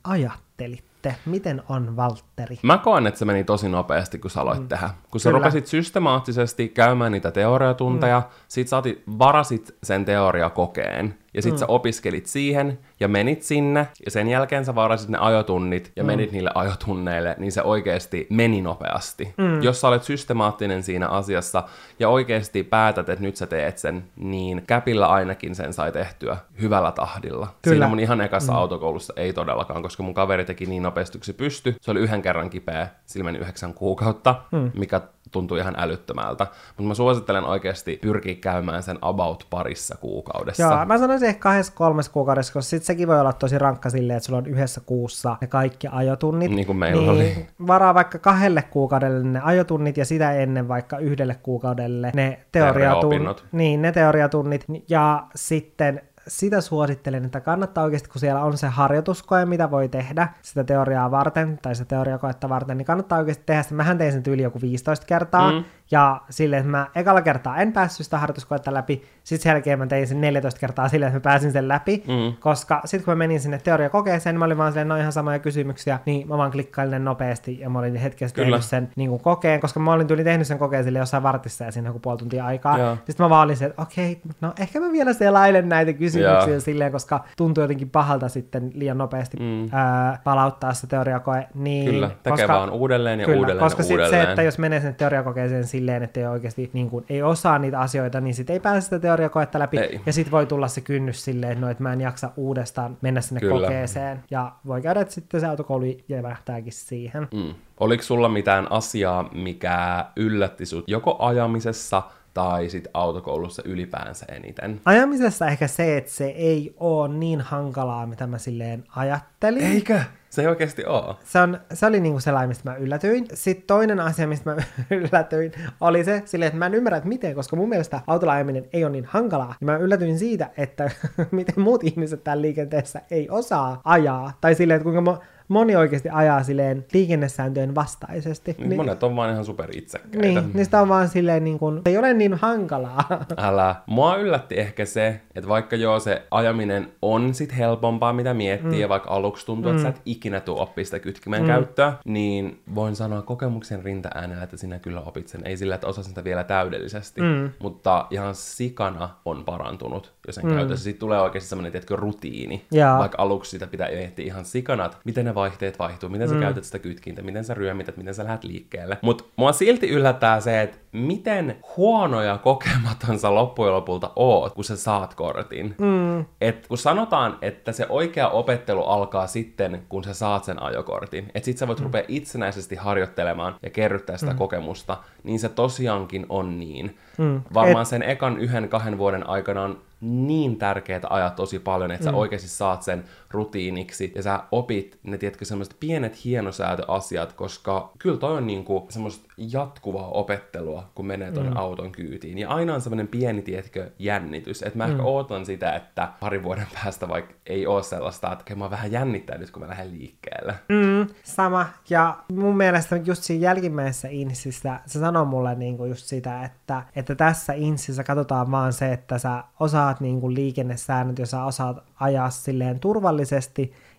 [1.04, 1.30] ajattelitte?
[1.30, 2.58] Miten on, Valtteri?
[2.62, 4.68] Mä koen, että se meni tosi nopeasti, kun sä aloit mm.
[4.68, 4.90] tehdä.
[5.10, 5.38] Kun sä Kyllä.
[5.38, 8.26] rupesit systemaattisesti käymään niitä teoriatunteja, mm.
[8.48, 8.76] sit sä
[9.18, 11.58] varasit sen teoriakokeen, ja sit mm.
[11.58, 16.06] sä opiskelit siihen, ja menit sinne, ja sen jälkeen sä varasit ne ajotunnit, ja mm.
[16.06, 19.34] menit niille ajotunneille, niin se oikeasti meni nopeasti.
[19.38, 19.62] Mm.
[19.62, 21.62] Jos sä olet systemaattinen siinä asiassa,
[21.98, 26.92] ja oikeasti päätät, että nyt sä teet sen, niin käpillä ainakin sen sai tehtyä hyvällä
[26.92, 27.46] tahdilla.
[27.62, 27.74] Kyllä.
[27.74, 28.58] Siinä mun ihan ekassa mm.
[28.58, 31.76] autokoulussa ei todellakaan, koska mun kaveri teki niin nopeasti kuin se pysty.
[31.80, 34.70] Se oli yhden kerran kipeä, sillä meni yhdeksän kuukautta, mm.
[34.74, 35.00] mikä
[35.34, 36.46] tuntui ihan älyttömältä.
[36.76, 40.62] Mutta mä suosittelen oikeasti pyrkiä käymään sen about parissa kuukaudessa.
[40.62, 44.16] Joo, mä sanoisin ehkä kahdessa kolmessa kuukaudessa, koska sit sekin voi olla tosi rankka silleen,
[44.16, 46.50] että sulla on yhdessä kuussa ne kaikki ajotunnit.
[46.50, 47.46] Niin kuin meillä oli.
[47.66, 53.44] Varaa vaikka kahdelle kuukaudelle ne ajotunnit ja sitä ennen vaikka yhdelle kuukaudelle ne teoriatunnit.
[53.52, 54.64] Niin, ne teoriatunnit.
[54.88, 60.28] Ja sitten sitä suosittelen, että kannattaa oikeasti, kun siellä on se harjoituskoe, mitä voi tehdä
[60.42, 63.74] sitä teoriaa varten, tai sitä teoriakoetta varten, niin kannattaa oikeasti tehdä sitä.
[63.74, 65.64] Mähän tein sen tyyli joku 15 kertaa, mm.
[65.90, 69.86] Ja silleen, että mä ekalla kertaa en päässyt sitä harjoituskoetta läpi, sitten sen jälkeen mä
[69.86, 72.36] tein sen 14 kertaa silleen, että mä pääsin sen läpi, mm.
[72.40, 75.38] koska sitten kun mä menin sinne teoriakokeeseen, niin mä olin vaan silleen, no ihan samoja
[75.38, 78.46] kysymyksiä, niin mä vaan klikkailin ne nopeasti, ja mä olin hetkessä Kyllä.
[78.46, 81.64] tehnyt sen niin kuin kokeen, koska mä olin tyyli tehnyt sen kokeen sille jossain vartissa,
[81.64, 82.78] ja siinä joku puoli tuntia aikaa.
[82.78, 82.96] Joo.
[82.96, 86.60] Sitten mä vaan olin se, että okei, no ehkä mä vielä selailen näitä kysymyksiä Joo.
[86.60, 89.68] silleen, koska tuntuu jotenkin pahalta sitten liian nopeasti mm.
[89.72, 91.46] ää, palauttaa se teoriakoe.
[91.54, 94.24] Niin, Kyllä, tekee koska, vaan uudelleen ja kyllä, uudelleen koska ja uudelleen.
[94.24, 97.80] se, että jos menee sinne teoriakokeeseen silleen, että ei oikeasti niin kuin, ei osaa niitä
[97.80, 99.78] asioita, niin sitten ei pääse sitä teoriakoetta läpi.
[99.78, 100.00] Ei.
[100.06, 103.20] Ja sitten voi tulla se kynnys silleen, että no, että mä en jaksa uudestaan mennä
[103.20, 103.66] sinne Kyllä.
[103.66, 104.22] kokeeseen.
[104.30, 107.28] Ja voi käydä, että sitten se autokoulu jävähtääkin siihen.
[107.34, 107.54] Mm.
[107.80, 112.02] Oliko sulla mitään asiaa, mikä yllätti sut joko ajamisessa
[112.34, 114.80] tai sit autokoulussa ylipäänsä eniten?
[114.84, 119.62] Ajamisessa ehkä se, että se ei ole niin hankalaa, mitä mä silleen ajattelin.
[119.62, 120.00] Eikö?
[120.34, 121.18] Se ei oikeasti oo.
[121.24, 123.26] Se, on, se oli niinku sellainen, mistä mä yllätyin.
[123.34, 124.62] Sitten toinen asia, mistä mä
[124.96, 128.64] yllätyin, oli se silleen, että mä en ymmärrä, että miten, koska mun mielestä autolla ajaminen
[128.72, 129.54] ei ole niin hankalaa.
[129.60, 130.90] Ja mä yllätyin siitä, että
[131.30, 134.32] miten muut ihmiset täällä liikenteessä ei osaa ajaa.
[134.40, 138.56] Tai silleen, että kuinka mo- moni oikeasti ajaa silleen liikennesääntöjen vastaisesti.
[138.58, 138.76] Niin.
[138.76, 140.18] Monet on vaan ihan super itsekkäitä.
[140.18, 143.04] niin, niin sitä on vaan silleen niin kuin, ei ole niin hankalaa.
[143.36, 143.76] Älä.
[143.86, 148.80] Mua yllätti ehkä se, että vaikka joo se ajaminen on sit helpompaa, mitä miettii, mm.
[148.80, 151.46] ja vaikka aluksi tuntuu, että sä et ikinä tuu oppia sitä kytkimen mm.
[151.46, 155.40] käyttöä, niin voin sanoa kokemuksen rintaäänellä, että sinä kyllä opit sen.
[155.44, 157.50] Ei sillä, että osasin sitä vielä täydellisesti, mm.
[157.58, 160.54] mutta ihan sikana on parantunut jo sen mm.
[160.54, 160.84] käytössä.
[160.84, 162.64] Siitä tulee oikeasti semmoinen, tiedätkö, rutiini.
[162.70, 162.98] Jaa.
[162.98, 166.40] Vaikka aluksi sitä pitää miettiä ihan sikana, että miten ne vaihteet vaihtuu, miten sä mm.
[166.40, 168.98] käytät sitä kytkintä, miten sä ryömität, miten sä lähdet liikkeelle.
[169.02, 174.76] Mutta mua silti yllättää se, että miten huonoja kokematon sä loppujen lopulta oot, kun sä
[174.76, 175.74] saat kortin.
[175.78, 176.24] Mm.
[176.40, 181.44] Et kun sanotaan, että se oikea opettelu alkaa sitten, kun sä saat sen ajokortin, että
[181.44, 181.84] sit sä voit mm.
[181.84, 184.38] rupea itsenäisesti harjoittelemaan ja kerryttää sitä mm.
[184.38, 186.96] kokemusta, niin se tosiaankin on niin.
[187.18, 187.42] Mm.
[187.54, 187.88] Varmaan Et...
[187.88, 192.10] sen ekan yhden, kahden vuoden aikana on niin tärkeää ajaa tosi paljon, että mm.
[192.10, 193.04] sä oikeasti saat sen
[193.34, 199.28] rutiiniksi ja sä opit ne, tiedätkö, semmoiset pienet hienosäätöasiat, koska kyllä toi on niinku semmoista
[199.36, 201.56] jatkuvaa opettelua, kun menee ton mm.
[201.56, 202.38] auton kyytiin.
[202.38, 204.92] Ja aina on semmoinen pieni, tiedätkö, jännitys, että mä mm.
[204.92, 209.38] ehkä ootan sitä, että parin vuoden päästä vaikka ei ole sellaista, että mä vähän jännittää
[209.38, 210.54] nyt, kun mä lähden liikkeelle.
[210.68, 211.66] Mm, sama.
[211.90, 217.14] Ja mun mielestä just siinä jälkimmäisessä insissä se sanoo mulle niinku just sitä, että, että
[217.14, 222.80] tässä insissä katsotaan vaan se, että sä osaat niinku liikennesäännöt ja sä osaat ajaa silleen
[222.80, 223.23] turvallisesti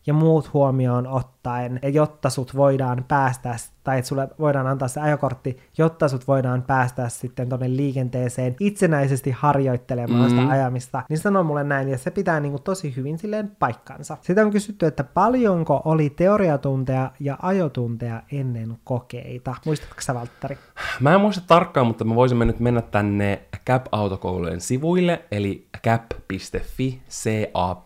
[0.07, 5.57] ja muut huomioon ottaen, jotta sut voidaan päästä, tai että sulle voidaan antaa se ajokortti,
[5.78, 10.39] jotta sut voidaan päästä sitten tonne liikenteeseen itsenäisesti harjoittelemaan mm-hmm.
[10.39, 14.17] sitä ajamista, niin sanoo mulle näin, ja se pitää niinku tosi hyvin silleen paikkansa.
[14.21, 19.55] Sitä on kysytty, että paljonko oli teoriatunteja ja ajotunteja ennen kokeita.
[19.65, 20.57] Muistatko sä, Valtteri?
[20.99, 27.86] Mä en muista tarkkaan, mutta mä voisin nyt mennä tänne CAP-autokoulujen sivuille, eli cap.fi, C-A-P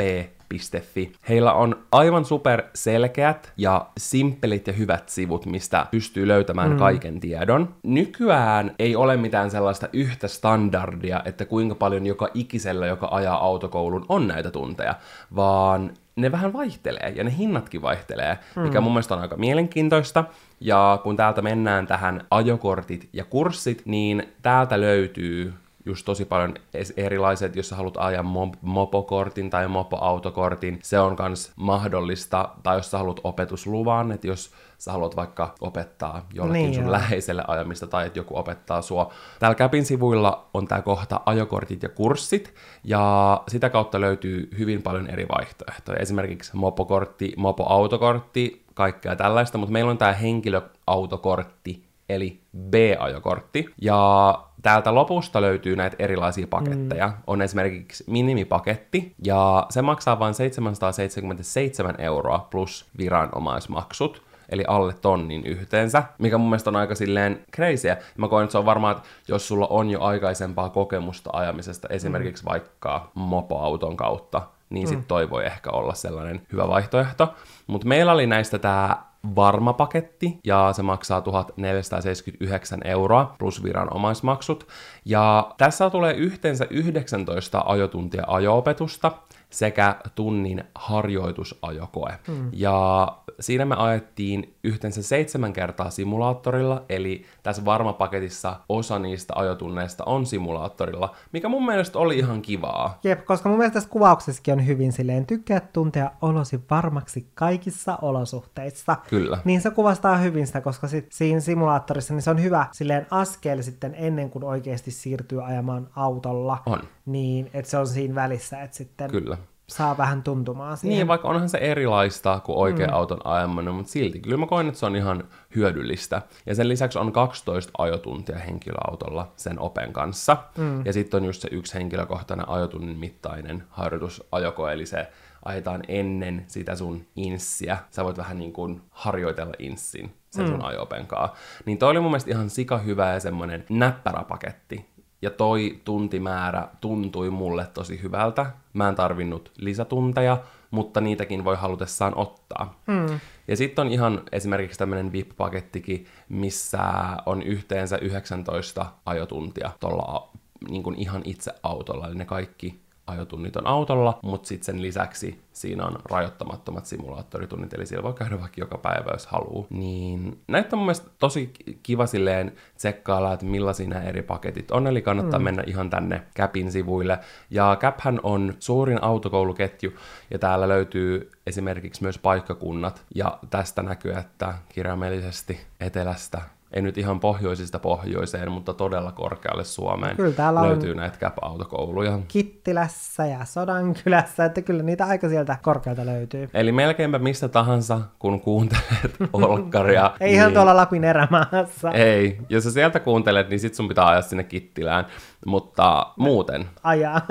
[0.93, 1.11] Fi.
[1.29, 6.77] Heillä on aivan super selkeät ja simppelit ja hyvät sivut, mistä pystyy löytämään mm.
[6.77, 7.75] kaiken tiedon.
[7.83, 14.05] Nykyään ei ole mitään sellaista yhtä standardia, että kuinka paljon joka ikisellä, joka ajaa autokoulun,
[14.09, 14.95] on näitä tunteja,
[15.35, 18.61] vaan ne vähän vaihtelee ja ne hinnatkin vaihtelee, mm.
[18.61, 20.23] mikä mun mielestä on aika mielenkiintoista.
[20.61, 25.53] Ja kun täältä mennään tähän ajokortit ja kurssit, niin täältä löytyy
[25.85, 26.53] just tosi paljon
[26.97, 32.91] erilaiset, jos sä haluat ajaa mop- mopokortin tai mopoautokortin, se on kans mahdollista, tai jos
[32.91, 36.91] sä haluat opetusluvan, että jos sä haluat vaikka opettaa jollekin niin sun joo.
[36.91, 39.13] läheiselle ajamista tai että joku opettaa sua.
[39.39, 42.53] Täällä Käpin sivuilla on tää kohta ajokortit ja kurssit,
[42.83, 45.99] ja sitä kautta löytyy hyvin paljon eri vaihtoehtoja.
[45.99, 53.65] Esimerkiksi mopokortti, mopoautokortti, kaikkea tällaista, mutta meillä on tää henkilöautokortti, eli B-ajokortti.
[53.81, 57.07] Ja täältä lopusta löytyy näitä erilaisia paketteja.
[57.07, 57.13] Mm.
[57.27, 66.03] On esimerkiksi minimipaketti, ja se maksaa vain 777 euroa plus viranomaismaksut eli alle tonnin yhteensä,
[66.17, 67.97] mikä mun mielestä on aika silleen crazyä.
[68.17, 72.43] Mä koen, että se on varmaan, että jos sulla on jo aikaisempaa kokemusta ajamisesta, esimerkiksi
[72.43, 72.49] mm.
[72.49, 75.05] vaikka mopoauton kautta, niin sit mm.
[75.07, 77.33] toi voi ehkä olla sellainen hyvä vaihtoehto.
[77.67, 84.67] Mutta meillä oli näistä tää varma paketti, ja se maksaa 1479 euroa plus viranomaismaksut.
[85.05, 89.11] Ja tässä tulee yhteensä 19 ajotuntia ajoopetusta
[89.49, 92.19] sekä tunnin harjoitusajokoe.
[92.27, 92.49] Hmm.
[92.53, 93.07] Ja
[93.39, 101.15] siinä me ajettiin yhteensä seitsemän kertaa simulaattorilla, eli tässä varmapaketissa osa niistä ajotunneista on simulaattorilla,
[101.33, 102.99] mikä mun mielestä oli ihan kivaa.
[103.03, 108.95] Jep, koska mun mielestä tässä kuvauksessakin on hyvin silleen, tykkää tuntea olosi varmaksi kaikissa olosuhteissa.
[109.09, 109.37] Kyllä.
[109.45, 113.61] Niin se kuvastaa hyvin sitä, koska sit siinä simulaattorissa niin se on hyvä silleen askel
[113.61, 116.63] sitten ennen kuin oikeasti siirtyy ajamaan autolla.
[116.65, 116.79] On.
[117.05, 119.11] Niin, että se on siinä välissä, että sitten...
[119.11, 119.37] Kyllä
[119.69, 120.95] saa vähän tuntumaan siihen.
[120.95, 122.93] Niin, vaikka onhan se erilaista kuin oikea mm.
[122.93, 125.23] auton ajaminen, mutta silti kyllä mä koen, että se on ihan
[125.55, 126.21] hyödyllistä.
[126.45, 130.37] Ja sen lisäksi on 12 ajotuntia henkilöautolla sen open kanssa.
[130.57, 130.85] Mm.
[130.85, 135.07] Ja sitten on just se yksi henkilökohtainen ajotunnin mittainen harjoitusajokoe, eli se
[135.45, 137.77] ajetaan ennen sitä sun inssiä.
[137.89, 140.65] Sä voit vähän niin kuin harjoitella inssin sen sun mm.
[140.65, 141.35] ajopenkaa.
[141.65, 144.85] Niin toi oli mun mielestä ihan sika hyvä ja semmonen näppärä paketti.
[145.21, 148.45] Ja toi tuntimäärä tuntui mulle tosi hyvältä.
[148.73, 150.37] Mä en tarvinnut lisätunteja,
[150.71, 152.79] mutta niitäkin voi halutessaan ottaa.
[152.87, 153.19] Mm.
[153.47, 156.83] Ja sitten on ihan esimerkiksi tämmöinen VIP-pakettikin, missä
[157.25, 160.29] on yhteensä 19 ajotuntia tuolla
[160.69, 165.41] niin kuin ihan itse autolla, eli ne kaikki ajotunnit on autolla, mutta sitten sen lisäksi
[165.53, 169.67] siinä on rajoittamattomat simulaattoritunnit, eli siellä voi käydä vaikka joka päivä, jos haluaa.
[169.69, 171.53] Niin näitä on mun mielestä tosi
[171.83, 175.43] kiva silleen tsekkailla, että millaisia nämä eri paketit on, eli kannattaa mm.
[175.43, 177.19] mennä ihan tänne Capin sivuille.
[177.49, 179.93] Ja Caphän on suurin autokouluketju,
[180.31, 186.41] ja täällä löytyy esimerkiksi myös paikkakunnat, ja tästä näkyy, että kirjaimellisesti etelästä
[186.73, 192.19] ei nyt ihan pohjoisista pohjoiseen, mutta todella korkealle Suomeen kyllä täällä löytyy on näitä CAP-autokouluja.
[192.27, 196.49] Kittilässä ja Sodankylässä, että kyllä niitä aika sieltä korkealta löytyy.
[196.53, 200.11] Eli melkeinpä mistä tahansa, kun kuuntelet Olkkaria.
[200.19, 200.53] ei ihan niin...
[200.53, 201.91] tuolla Lapin erämaassa.
[201.93, 205.05] Ei, jos sä sieltä kuuntelet, niin sit sun pitää ajaa sinne Kittilään,
[205.45, 206.69] mutta muuten.
[206.83, 207.21] Ajaa.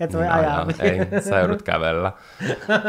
[0.00, 0.38] Et voi ajaa.
[0.38, 0.66] ajaa.
[0.78, 2.12] Ei, sä joudut kävellä.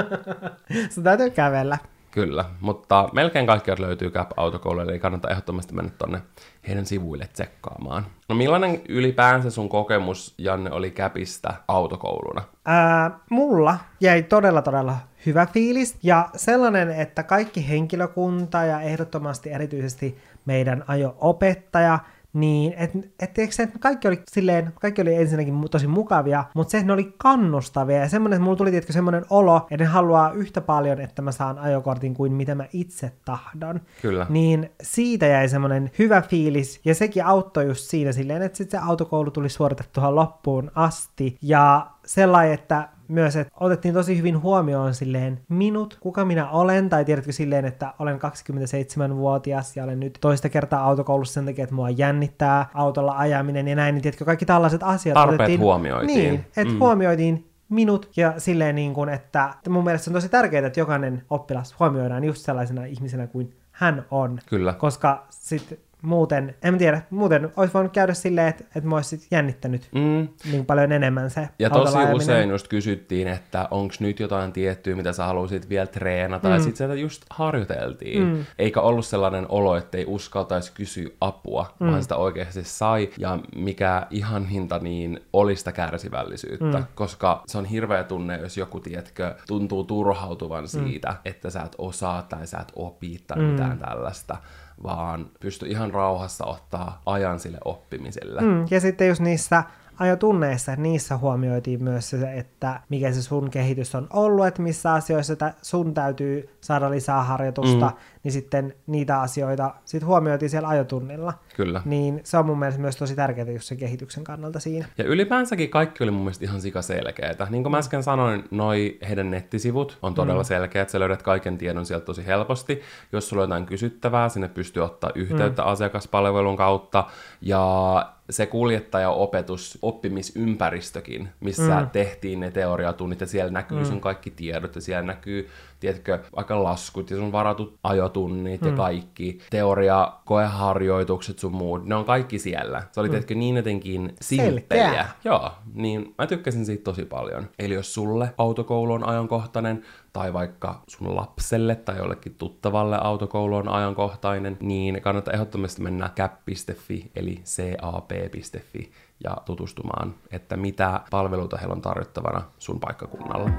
[0.93, 1.77] sun täytyy kävellä.
[2.11, 6.21] Kyllä, mutta melkein kaikki löytyy Cap-autokouluille, eli kannattaa ehdottomasti mennä tonne
[6.67, 8.05] heidän sivuille tsekkaamaan.
[8.29, 12.41] No millainen ylipäänsä sun kokemus, Janne, oli Capista autokouluna?
[12.65, 20.17] Ää, mulla jäi todella todella hyvä fiilis ja sellainen, että kaikki henkilökunta ja ehdottomasti erityisesti
[20.45, 21.99] meidän ajo-opettaja–
[22.33, 26.77] niin, että et, et, et kaikki oli silleen, kaikki oli ensinnäkin tosi mukavia, mutta se,
[26.77, 30.31] että ne oli kannustavia ja semmoinen, että mulla tuli tietysti semmoinen olo, että ne haluaa
[30.31, 33.81] yhtä paljon, että mä saan ajokortin kuin mitä mä itse tahdon.
[34.01, 34.25] Kyllä.
[34.29, 38.85] Niin siitä jäi semmoinen hyvä fiilis ja sekin auttoi just siinä silleen, että sitten se
[38.87, 45.39] autokoulu tuli suoritettua loppuun asti ja sellainen, että myös, että otettiin tosi hyvin huomioon silleen
[45.49, 50.83] minut, kuka minä olen, tai tiedätkö silleen, että olen 27-vuotias ja olen nyt toista kertaa
[50.83, 55.13] autokoulussa sen takia, että mua jännittää autolla ajaminen ja näin, niin tiedätkö, kaikki tällaiset asiat
[55.13, 56.17] Tarpeet otettiin, huomioitiin.
[56.17, 56.79] Niin, että mm.
[56.79, 61.75] huomioitiin minut ja silleen niin kuin, että mun mielestä on tosi tärkeää, että jokainen oppilas
[61.79, 64.39] huomioidaan just sellaisena ihmisenä kuin hän on.
[64.45, 64.73] Kyllä.
[64.73, 69.89] Koska sitten muuten, en tiedä, muuten olisi voinut käydä silleen, että, että mä olisin jännittänyt
[69.91, 70.27] mm.
[70.51, 75.13] niin paljon enemmän se Ja tosi usein just kysyttiin, että onko nyt jotain tiettyä, mitä
[75.13, 76.53] sä haluaisit vielä treenata, mm.
[76.53, 78.23] ja sitten sieltä just harjoiteltiin.
[78.23, 78.45] Mm.
[78.59, 81.87] Eikä ollut sellainen olo, että ei uskaltaisi kysyä apua, mm.
[81.87, 86.85] vaan sitä oikeasti sai, ja mikä ihan hinta niin oli sitä kärsivällisyyttä, mm.
[86.95, 90.67] koska se on hirveä tunne, jos joku, tietkö, tuntuu turhautuvan mm.
[90.67, 93.43] siitä, että sä et osaa tai sä et opi tai mm.
[93.43, 94.37] mitään tällaista
[94.83, 98.41] vaan pysty ihan rauhassa ottaa ajan sille oppimiselle.
[98.41, 99.63] Mm, ja sitten just niissä
[99.99, 105.33] ajotunneissa, niissä huomioitiin myös se, että mikä se sun kehitys on ollut, että missä asioissa
[105.61, 107.95] sun täytyy saada lisää harjoitusta, mm.
[108.23, 111.33] niin sitten niitä asioita sit huomioitiin siellä ajotunnilla.
[111.55, 111.81] Kyllä.
[111.85, 114.85] Niin se on mun mielestä myös tosi tärkeää just sen kehityksen kannalta siinä.
[114.97, 117.47] Ja ylipäänsäkin kaikki oli mun mielestä ihan sikaselkeitä.
[117.49, 120.47] Niin kuin mä äsken sanoin, noi heidän nettisivut on todella mm.
[120.47, 122.81] selkeät, sä löydät kaiken tiedon sieltä tosi helposti.
[123.11, 125.67] Jos sulla on jotain kysyttävää, sinne pystyy ottaa yhteyttä mm.
[125.67, 127.05] asiakaspalvelun kautta,
[127.41, 131.89] ja se kuljettajaopetus, oppimisympäristökin, missä mm.
[131.89, 133.85] tehtiin ne teoriatunnit, ja siellä näkyy mm.
[133.85, 135.49] sun kaikki tiedot, ja siellä näkyy,
[135.79, 138.67] tiedätkö, vaikka laskut ja sun varatut ajotunnit mm.
[138.67, 142.83] ja kaikki, teoria, koeharjoitukset sun muut, ne on kaikki siellä.
[142.91, 143.11] Se oli, mm.
[143.11, 145.07] tiedätkö, niin jotenkin simppeliä.
[145.23, 147.47] Joo, niin mä tykkäsin siitä tosi paljon.
[147.59, 153.69] Eli jos sulle autokoulu on ajankohtainen, tai vaikka sun lapselle tai jollekin tuttavalle autokoulu on
[153.69, 158.91] ajankohtainen, niin kannattaa ehdottomasti mennä cap.fi eli cap.fi
[159.23, 163.49] ja tutustumaan, että mitä palveluita heillä on tarjottavana sun paikkakunnalla.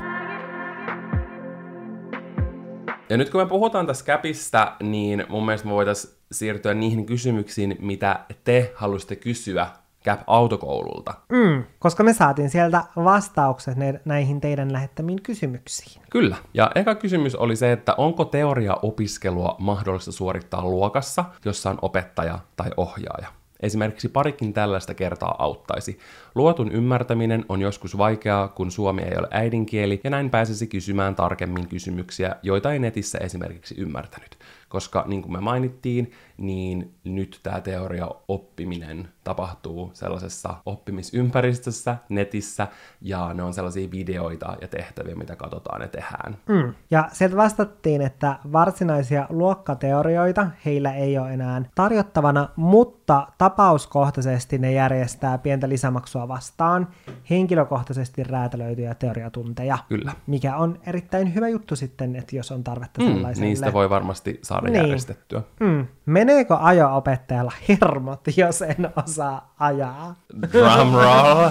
[3.10, 7.76] Ja nyt kun me puhutaan tästä käpistä, niin mun mielestä me voitaisiin siirtyä niihin kysymyksiin,
[7.80, 9.66] mitä te haluaisitte kysyä
[10.04, 11.14] Cap-autokoululta.
[11.32, 16.02] Mm, koska me saatiin sieltä vastaukset näihin teidän lähettämiin kysymyksiin.
[16.10, 16.36] Kyllä.
[16.54, 22.70] Ja eka kysymys oli se, että onko teoria-opiskelua mahdollista suorittaa luokassa, jossa on opettaja tai
[22.76, 23.39] ohjaaja?
[23.60, 25.98] Esimerkiksi parikin tällaista kertaa auttaisi.
[26.34, 31.68] Luotun ymmärtäminen on joskus vaikeaa, kun suomi ei ole äidinkieli, ja näin pääsisi kysymään tarkemmin
[31.68, 34.38] kysymyksiä, joita ei netissä esimerkiksi ymmärtänyt.
[34.70, 42.68] Koska niin kuin me mainittiin, niin nyt tämä teoria oppiminen tapahtuu sellaisessa oppimisympäristössä, netissä,
[43.00, 46.36] ja ne on sellaisia videoita ja tehtäviä, mitä katsotaan ja tehdään.
[46.48, 46.74] Mm.
[46.90, 55.38] Ja sieltä vastattiin, että varsinaisia luokkateorioita heillä ei ole enää tarjottavana, mutta tapauskohtaisesti ne järjestää
[55.38, 56.88] pientä lisämaksua vastaan
[57.30, 59.78] henkilökohtaisesti räätälöityjä teoriatunteja.
[59.88, 60.12] Kyllä.
[60.26, 63.46] Mikä on erittäin hyvä juttu sitten, että jos on tarvetta mm, sellaiselle.
[63.46, 64.74] Niistä voi varmasti saada niin.
[64.74, 65.42] järjestettyä.
[65.60, 65.86] Mm.
[66.06, 70.14] Meneekö ajo-opettajalla hermot, jos en osaa ajaa?
[70.52, 71.50] Drum roll.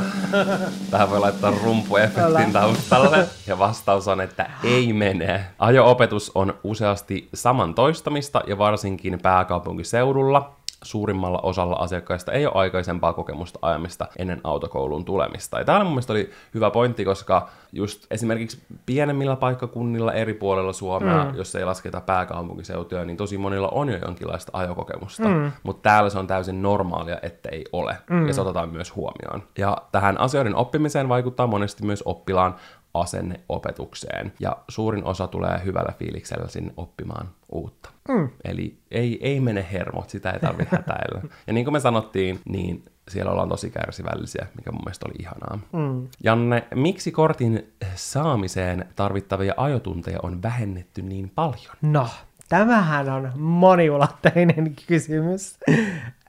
[0.91, 3.26] Tähän voi laittaa rumpuefektin taustalle.
[3.47, 5.45] Ja vastaus on, että ei mene.
[5.60, 13.59] Ajo-opetus on useasti saman toistamista ja varsinkin pääkaupunkiseudulla suurimmalla osalla asiakkaista ei ole aikaisempaa kokemusta
[13.61, 15.59] ajamista ennen autokoulun tulemista.
[15.59, 21.23] Ja tämä mun mielestä oli hyvä pointti, koska just esimerkiksi pienemmillä paikkakunnilla eri puolella Suomea,
[21.23, 21.38] mm.
[21.38, 25.27] jos ei lasketa pääkaupunkiseutuja, niin tosi monilla on jo jonkinlaista ajokokemusta.
[25.27, 25.51] Mm.
[25.63, 27.97] Mutta täällä se on täysin normaalia, että ei ole.
[28.09, 28.27] Mm.
[28.27, 29.43] Ja se otetaan myös huomioon.
[29.57, 32.55] Ja tähän asioiden oppimiseen vaikuttaa monesti myös oppilaan
[33.02, 34.34] asenneopetukseen.
[34.39, 37.89] Ja suurin osa tulee hyvällä fiiliksellä sinne oppimaan uutta.
[38.10, 38.30] Mm.
[38.43, 41.22] Eli ei, ei mene hermot, sitä ei tarvitse hätäillä.
[41.47, 45.60] Ja niin kuin me sanottiin, niin siellä ollaan tosi kärsivällisiä, mikä mun mielestä oli ihanaa.
[45.74, 46.08] Mm.
[46.24, 51.76] Janne, miksi kortin saamiseen tarvittavia ajotunteja on vähennetty niin paljon?
[51.82, 52.08] No,
[52.50, 55.58] tämähän on moniulotteinen kysymys.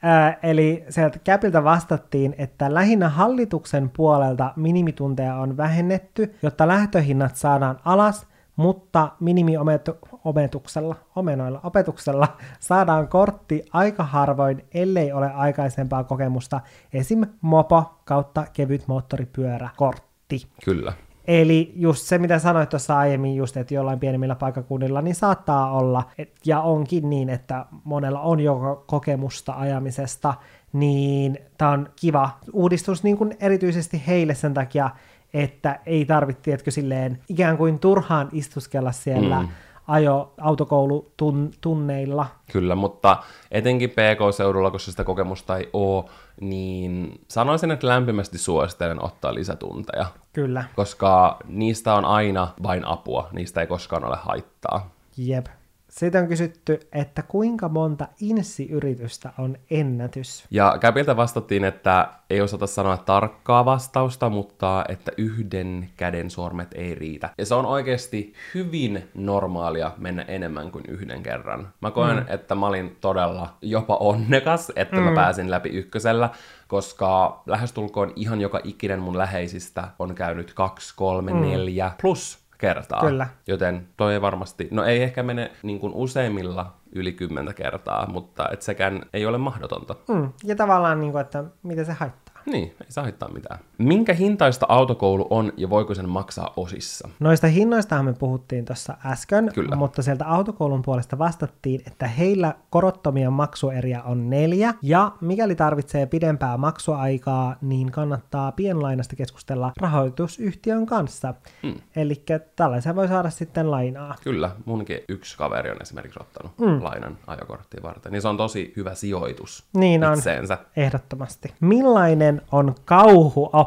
[0.03, 7.81] Ää, eli sieltä Käpiltä vastattiin, että lähinnä hallituksen puolelta minimitunteja on vähennetty, jotta lähtöhinnat saadaan
[7.85, 8.27] alas,
[8.57, 16.61] mutta minimiometuksella, omenoilla opetuksella saadaan kortti aika harvoin, ellei ole aikaisempaa kokemusta,
[16.93, 17.23] esim.
[17.41, 20.47] mopo kautta kevyt moottoripyöräkortti.
[20.65, 20.93] Kyllä.
[21.31, 26.03] Eli just se, mitä sanoit tuossa aiemmin, just, että jollain pienemmillä paikakunnilla, niin saattaa olla,
[26.19, 30.35] et, ja onkin niin, että monella on jo kokemusta ajamisesta,
[30.73, 34.91] niin tämä on kiva uudistus niin kuin erityisesti heille sen takia,
[35.35, 39.49] että ei tarvitse, tiedätkö, silleen ikään kuin turhaan istuskella siellä mm.
[39.87, 42.27] ajo autokoulutunneilla.
[42.53, 43.17] Kyllä, mutta
[43.51, 46.05] etenkin PK-seudulla, koska sitä kokemusta ei ole,
[46.41, 50.07] niin sanoisin, että lämpimästi suosittelen ottaa lisätunteja.
[50.33, 50.65] Kyllä.
[50.77, 54.91] Koska niistä on aina vain apua, niistä ei koskaan ole haittaa.
[55.17, 55.47] Jep.
[55.91, 60.45] Siitä on kysytty, että kuinka monta insi-yritystä on ennätys?
[60.51, 66.95] Ja Käpiltä vastattiin, että ei osata sanoa tarkkaa vastausta, mutta että yhden käden sormet ei
[66.95, 67.31] riitä.
[67.39, 71.69] Ja se on oikeasti hyvin normaalia mennä enemmän kuin yhden kerran.
[71.81, 72.25] Mä koen, mm.
[72.29, 75.03] että mä olin todella jopa onnekas, että mm.
[75.03, 76.31] mä pääsin läpi ykkösellä,
[76.69, 81.41] koska lähestulkoon ihan joka ikinen mun läheisistä on käynyt kaksi, kolme, mm.
[81.41, 83.01] neljä plus kertaa.
[83.01, 83.27] Kyllä.
[83.47, 88.49] Joten toi ei varmasti, no ei ehkä mene niin kuin useimmilla yli kymmentä kertaa, mutta
[88.53, 89.97] et sekään ei ole mahdotonta.
[90.09, 90.33] Mm.
[90.45, 92.43] Ja tavallaan, niin kuin, että mitä se haittaa.
[92.47, 93.59] Niin, ei saa haittaa mitään.
[93.81, 97.09] Minkä hintaista autokoulu on ja voiko sen maksaa osissa?
[97.21, 99.77] Noista hinnoistahan me puhuttiin tuossa äsken, Kyllä.
[99.77, 106.57] mutta sieltä autokoulun puolesta vastattiin, että heillä korottomia maksueriä on neljä, ja mikäli tarvitsee pidempää
[106.57, 111.35] maksuaikaa, niin kannattaa pienlainasta keskustella rahoitusyhtiön kanssa.
[111.63, 111.75] Hmm.
[111.97, 112.25] Eli
[112.57, 114.15] tällaisen voi saada sitten lainaa.
[114.25, 116.85] Kyllä, munkin yksi kaveri on esimerkiksi ottanut hmm.
[116.85, 120.55] lainan ajokorttia varten, niin se on tosi hyvä sijoitus niin itseensä.
[120.55, 121.55] on, ehdottomasti.
[121.61, 122.75] Millainen on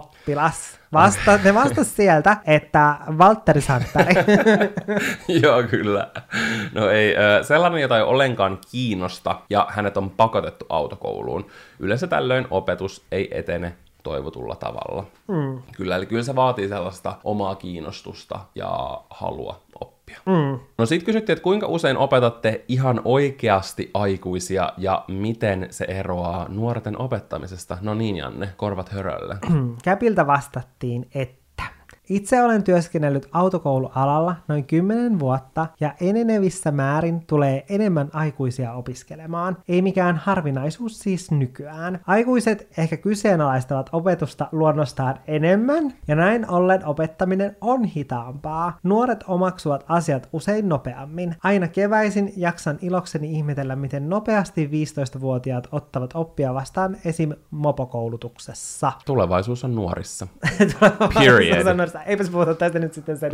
[0.04, 0.80] kauhuoppilas?
[0.94, 4.18] Vasta, ne vastas sieltä, että Valtteri Sandberg.
[5.44, 6.12] Joo, kyllä.
[6.74, 11.46] No ei, sellainen, jota ei ollenkaan kiinnosta, ja hänet on pakotettu autokouluun.
[11.80, 15.06] Yleensä tällöin opetus ei etene toivotulla tavalla.
[15.28, 15.62] Mm.
[15.76, 20.18] Kyllä, eli kyllä se vaatii sellaista omaa kiinnostusta ja halua oppia.
[20.26, 20.60] Mm.
[20.78, 27.02] No sitten kysyttiin, että kuinka usein opetatte ihan oikeasti aikuisia ja miten se eroaa nuorten
[27.02, 27.78] opettamisesta?
[27.82, 29.38] No niin, Janne, korvat hörölle.
[29.84, 31.43] Käpiltä vastattiin, että
[32.10, 39.58] itse olen työskennellyt autokoulualalla noin 10 vuotta ja enenevissä määrin tulee enemmän aikuisia opiskelemaan.
[39.68, 42.00] Ei mikään harvinaisuus siis nykyään.
[42.08, 48.78] Aikuiset ehkä kyseenalaistavat opetusta luonnostaan enemmän ja näin ollen opettaminen on hitaampaa.
[48.84, 51.36] Nuoret omaksuvat asiat usein nopeammin.
[51.44, 57.32] Aina keväisin jaksan ilokseni ihmetellä, miten nopeasti 15-vuotiaat ottavat oppia vastaan esim.
[57.52, 58.92] mopokoulutuksessa.
[59.06, 60.28] Tulevaisuus on nuorissa.
[61.20, 61.93] Period.
[61.94, 62.10] Nuorissa.
[62.10, 63.32] Eipäs puhuta tästä nyt sitten sen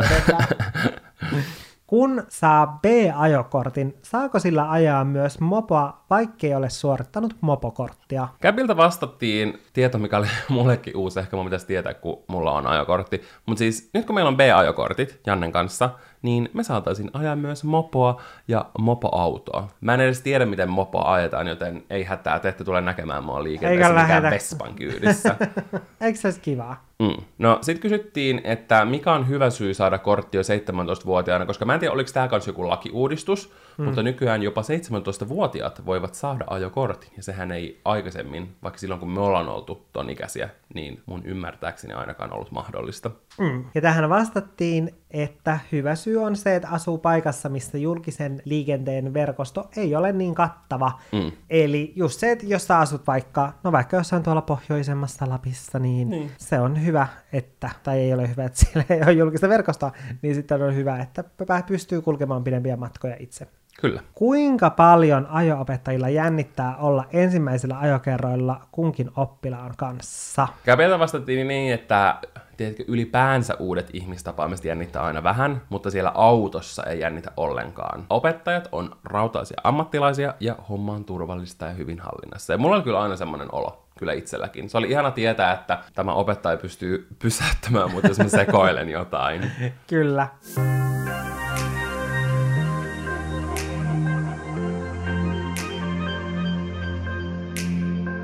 [1.89, 8.28] kun saa B-ajokortin, saako sillä ajaa myös mopoa, vaikkei ole suorittanut mopokorttia?
[8.41, 13.22] Käpiltä vastattiin tieto, mikä oli mullekin uusi, ehkä mun pitäisi tietää, kun mulla on ajokortti.
[13.45, 15.89] Mutta siis nyt kun meillä on B-ajokortit Jannen kanssa,
[16.22, 19.68] niin me saataisiin ajaa myös mopoa ja mopoautoa.
[19.82, 23.43] Mä en edes tiedä, miten mopoa ajetaan, joten ei hätää, te ette tule näkemään mua
[23.43, 24.24] liikenteessä mikään.
[24.24, 25.36] Vespan kyydissä.
[26.01, 26.88] Eikö se olisi kivaa?
[26.99, 27.23] Mm.
[27.37, 31.79] No, sitten kysyttiin, että mikä on hyvä syy saada kortti jo 17-vuotiaana, koska mä en
[31.79, 33.85] tiedä, oliko tämä kanssa joku lakiuudistus, mm.
[33.85, 39.21] mutta nykyään jopa 17-vuotiaat voivat saada ajokortin, ja sehän ei aikaisemmin, vaikka silloin kun me
[39.21, 43.11] ollaan oltu ton ikäisiä, niin mun ymmärtääkseni ainakaan ollut mahdollista.
[43.39, 43.65] Mm.
[43.75, 49.70] Ja tähän vastattiin, että hyvä syy on se, että asuu paikassa, missä julkisen liikenteen verkosto
[49.78, 50.91] ei ole niin kattava.
[51.12, 51.32] Mm.
[51.49, 56.10] Eli just se, että jos sä asut vaikka, no vaikka jossain tuolla pohjoisemmassa Lapissa, niin,
[56.10, 56.32] Niin.
[56.38, 59.91] se on hyvä, että, tai ei ole hyvä, että siellä ei ole julkista verkostoa,
[60.22, 61.24] niin sitten on hyvä, että
[61.68, 63.47] pystyy kulkemaan pidempiä matkoja itse.
[63.82, 64.01] Kyllä.
[64.14, 70.47] Kuinka paljon ajo-opettajilla jännittää olla ensimmäisillä ajokerroilla kunkin oppilaan kanssa?
[70.64, 72.16] Käpiltä vastattiin niin, että
[72.60, 78.05] tiedätkö, ylipäänsä uudet ihmistapaamiset jännittää aina vähän, mutta siellä autossa ei jännitä ollenkaan.
[78.10, 82.53] Opettajat on rautaisia ammattilaisia ja homma on turvallista ja hyvin hallinnassa.
[82.53, 84.70] Ja mulla oli kyllä aina semmoinen olo, kyllä itselläkin.
[84.70, 89.51] Se oli ihana tietää, että tämä opettaja pystyy pysäyttämään mut, jos mä sekoilen jotain.
[89.88, 90.28] Kyllä.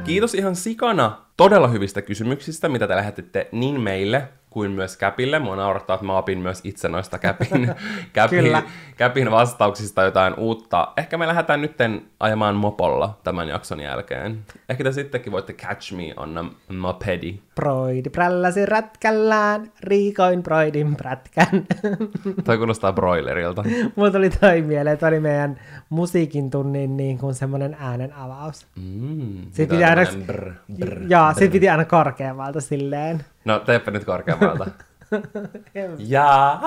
[0.06, 5.40] Kiitos ihan sikana todella hyvistä kysymyksistä, mitä te lähetitte niin meille kuin myös Käpille.
[5.40, 7.76] Mua naurattaa, että mä opin myös itse noista Käpin,
[8.14, 8.58] käpin,
[8.98, 10.88] käpin vastauksista jotain uutta.
[10.98, 14.38] Ehkä me lähdetään nytten ajamaan mopolla tämän jakson jälkeen.
[14.70, 17.40] Ehkä te sittenkin voitte catch me on a mopedi.
[17.56, 21.66] Broidi prälläsi rätkällään, riikoin broidin prätkän.
[22.46, 23.64] Toi kuulostaa broilerilta.
[23.96, 28.68] Mulla tuli toi mieleen, toi oli meidän musiikin tunnin niin kuin semmoinen äänen avaus.
[28.76, 31.40] Mm, Sit mitä piti aina, brr, brr, joo, brr.
[31.40, 33.26] sit piti aina korkeammalta silleen.
[33.46, 34.66] No teepä nyt korkeammalta.
[35.98, 36.60] ja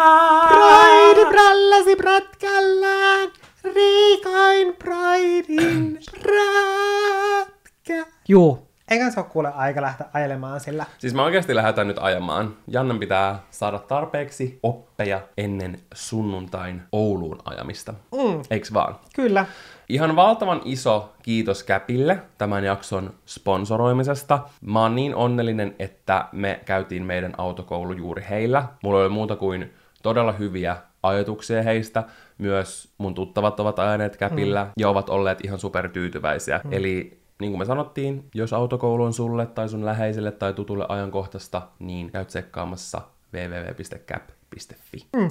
[0.48, 3.28] Broidi prälläsi prätkällään,
[3.74, 8.06] riikoin broidin prätkä.
[8.28, 10.86] Juu, eikä se ole kuule aika lähteä ajelemaan sillä.
[10.98, 12.54] Siis mä oikeasti lähdetään nyt ajamaan.
[12.66, 17.92] Jannan pitää saada tarpeeksi oppeja ennen sunnuntain Ouluun ajamista.
[17.92, 18.96] Mm, Eiks vaan?
[19.14, 19.46] kyllä.
[19.88, 24.38] Ihan valtavan iso kiitos Käpille tämän jakson sponsoroimisesta.
[24.60, 28.64] Mä oon niin onnellinen, että me käytiin meidän autokoulu juuri heillä.
[28.82, 32.04] Mulla oli muuta kuin todella hyviä ajatuksia heistä.
[32.38, 34.70] Myös mun tuttavat ovat ajaneet Käpillä mm.
[34.76, 36.60] ja ovat olleet ihan supertyytyväisiä.
[36.64, 36.72] Mm.
[36.72, 41.62] Eli niin kuin me sanottiin, jos autokoulu on sulle tai sun läheiselle tai tutulle ajankohtaista,
[41.78, 43.00] niin käy tsekkaamassa
[43.32, 45.06] www.cap.fi.
[45.16, 45.30] Mm.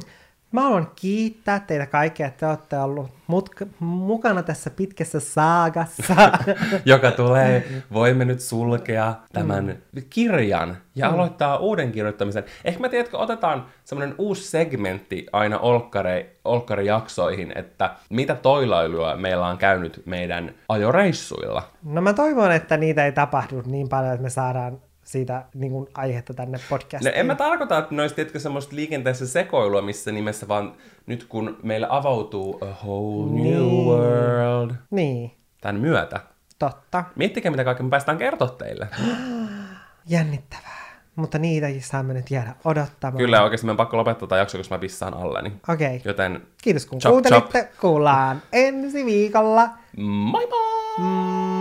[0.52, 6.14] Mä haluan kiittää teitä kaikkia, että te olette ollut mutka- mukana tässä pitkässä saagassa.
[6.86, 9.78] joka tulee, voimme nyt sulkea tämän
[10.10, 12.44] kirjan ja aloittaa uuden kirjoittamisen.
[12.66, 19.58] Ehkä me tiedätkö, otetaan semmoinen uusi segmentti aina olkkare, olkkarijaksoihin, että mitä toilailua meillä on
[19.58, 21.64] käynyt meidän ajoreissuilla.
[21.84, 25.88] No mä toivon, että niitä ei tapahdu niin paljon, että me saadaan siitä niin kuin,
[25.94, 27.16] aihetta tänne No podcastiin.
[27.16, 30.74] en mä tarkoita, että ne olisi semmoista liikenteessä sekoilua, missä nimessä, vaan
[31.06, 33.86] nyt kun meillä avautuu a whole new Niin.
[33.86, 35.32] world Niin,
[35.62, 36.20] tämän myötä.
[36.60, 37.04] totta.
[37.16, 38.88] Miettikää, mitä kaikkea me päästään kertoa teille.
[40.10, 40.78] Jännittävää.
[41.16, 43.18] Mutta niitä saamme nyt jäädä odottamaan.
[43.18, 45.54] Kyllä, oikeasti meidän pakko lopettaa tämä jakso, koska mä pissaan alleni.
[45.70, 45.88] Okei.
[45.88, 46.00] Okay.
[46.06, 47.70] Joten Kiitos kun Chop, kuuntelitte.
[47.82, 49.70] Kuullaan ensi viikolla.
[49.98, 51.00] moi moi!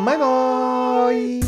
[0.04, 1.40] Moi moi!